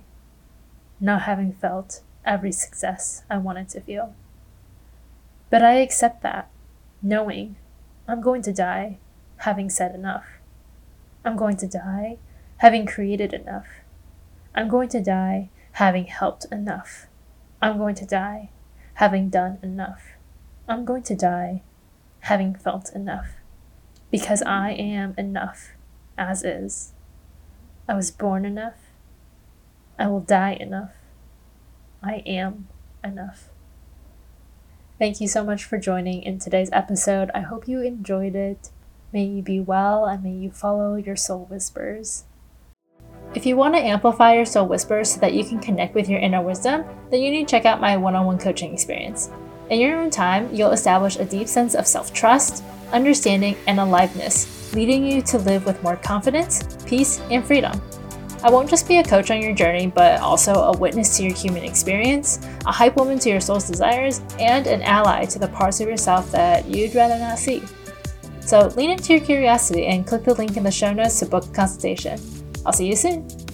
not 0.99 1.21
having 1.21 1.53
felt 1.53 2.01
every 2.25 2.51
success 2.51 3.23
I 3.29 3.37
wanted 3.37 3.69
to 3.69 3.79
feel. 3.79 4.13
But 5.49 5.63
I 5.63 5.75
accept 5.75 6.23
that, 6.23 6.49
knowing 7.01 7.55
I'm 8.05 8.19
going 8.19 8.41
to 8.41 8.51
die 8.51 8.97
having 9.37 9.69
said 9.69 9.95
enough. 9.95 10.25
I'm 11.23 11.37
going 11.37 11.55
to 11.55 11.67
die 11.67 12.17
having 12.57 12.85
created 12.85 13.31
enough. 13.33 13.67
I'm 14.55 14.69
going 14.69 14.87
to 14.89 15.03
die 15.03 15.49
having 15.73 16.05
helped 16.05 16.45
enough. 16.49 17.07
I'm 17.61 17.77
going 17.77 17.95
to 17.95 18.05
die 18.05 18.51
having 18.95 19.29
done 19.29 19.59
enough. 19.61 20.13
I'm 20.67 20.85
going 20.85 21.03
to 21.03 21.15
die 21.15 21.61
having 22.21 22.55
felt 22.55 22.89
enough. 22.95 23.31
Because 24.09 24.41
I 24.43 24.71
am 24.71 25.13
enough 25.17 25.73
as 26.17 26.43
is. 26.43 26.93
I 27.87 27.95
was 27.95 28.11
born 28.11 28.45
enough. 28.45 28.77
I 29.99 30.07
will 30.07 30.21
die 30.21 30.57
enough. 30.59 30.93
I 32.01 32.23
am 32.25 32.69
enough. 33.03 33.49
Thank 34.97 35.19
you 35.19 35.27
so 35.27 35.43
much 35.43 35.65
for 35.65 35.77
joining 35.77 36.23
in 36.23 36.39
today's 36.39 36.69
episode. 36.71 37.29
I 37.35 37.41
hope 37.41 37.67
you 37.67 37.81
enjoyed 37.81 38.35
it. 38.35 38.69
May 39.11 39.25
you 39.25 39.41
be 39.41 39.59
well 39.59 40.05
and 40.05 40.23
may 40.23 40.31
you 40.31 40.49
follow 40.49 40.95
your 40.95 41.17
soul 41.17 41.45
whispers. 41.49 42.23
If 43.35 43.45
you 43.45 43.57
want 43.57 43.75
to 43.75 43.81
amplify 43.81 44.33
your 44.33 44.45
soul 44.45 44.65
whispers 44.65 45.11
so 45.11 45.19
that 45.19 45.33
you 45.33 45.43
can 45.43 45.59
connect 45.59 45.93
with 45.93 46.07
your 46.07 46.21
inner 46.21 46.41
wisdom, 46.41 46.85
then 47.11 47.19
you 47.19 47.29
need 47.29 47.49
to 47.49 47.51
check 47.51 47.65
out 47.65 47.81
my 47.81 47.97
one 47.97 48.15
on 48.15 48.25
one 48.25 48.37
coaching 48.39 48.73
experience. 48.73 49.29
In 49.69 49.81
your 49.81 49.97
own 49.97 50.09
time, 50.09 50.49
you'll 50.53 50.71
establish 50.71 51.17
a 51.17 51.25
deep 51.25 51.49
sense 51.49 51.75
of 51.75 51.85
self 51.85 52.13
trust, 52.13 52.63
understanding, 52.93 53.57
and 53.67 53.77
aliveness, 53.77 54.73
leading 54.73 55.05
you 55.05 55.21
to 55.23 55.37
live 55.39 55.65
with 55.65 55.83
more 55.83 55.97
confidence, 55.97 56.63
peace, 56.87 57.19
and 57.29 57.43
freedom. 57.43 57.81
I 58.41 58.49
won't 58.49 58.69
just 58.69 58.87
be 58.87 58.99
a 58.99 59.03
coach 59.03 59.31
on 59.31 59.41
your 59.41 59.53
journey, 59.53 59.87
but 59.87 60.21
also 60.21 60.53
a 60.53 60.77
witness 60.77 61.17
to 61.17 61.23
your 61.23 61.33
human 61.33 61.65
experience, 61.65 62.39
a 62.65 62.71
hype 62.71 62.95
woman 62.95 63.19
to 63.19 63.29
your 63.29 63.41
soul's 63.41 63.67
desires, 63.67 64.21
and 64.39 64.65
an 64.65 64.81
ally 64.83 65.25
to 65.25 65.39
the 65.39 65.49
parts 65.49 65.81
of 65.81 65.89
yourself 65.89 66.31
that 66.31 66.65
you'd 66.69 66.95
rather 66.95 67.19
not 67.19 67.37
see. 67.37 67.61
So 68.39 68.67
lean 68.77 68.91
into 68.91 69.11
your 69.11 69.25
curiosity 69.25 69.87
and 69.87 70.07
click 70.07 70.23
the 70.23 70.35
link 70.35 70.55
in 70.55 70.63
the 70.63 70.71
show 70.71 70.93
notes 70.93 71.19
to 71.19 71.25
book 71.25 71.43
a 71.45 71.51
consultation. 71.51 72.17
I'll 72.65 72.73
see 72.73 72.87
you 72.87 72.95
soon. 72.95 73.44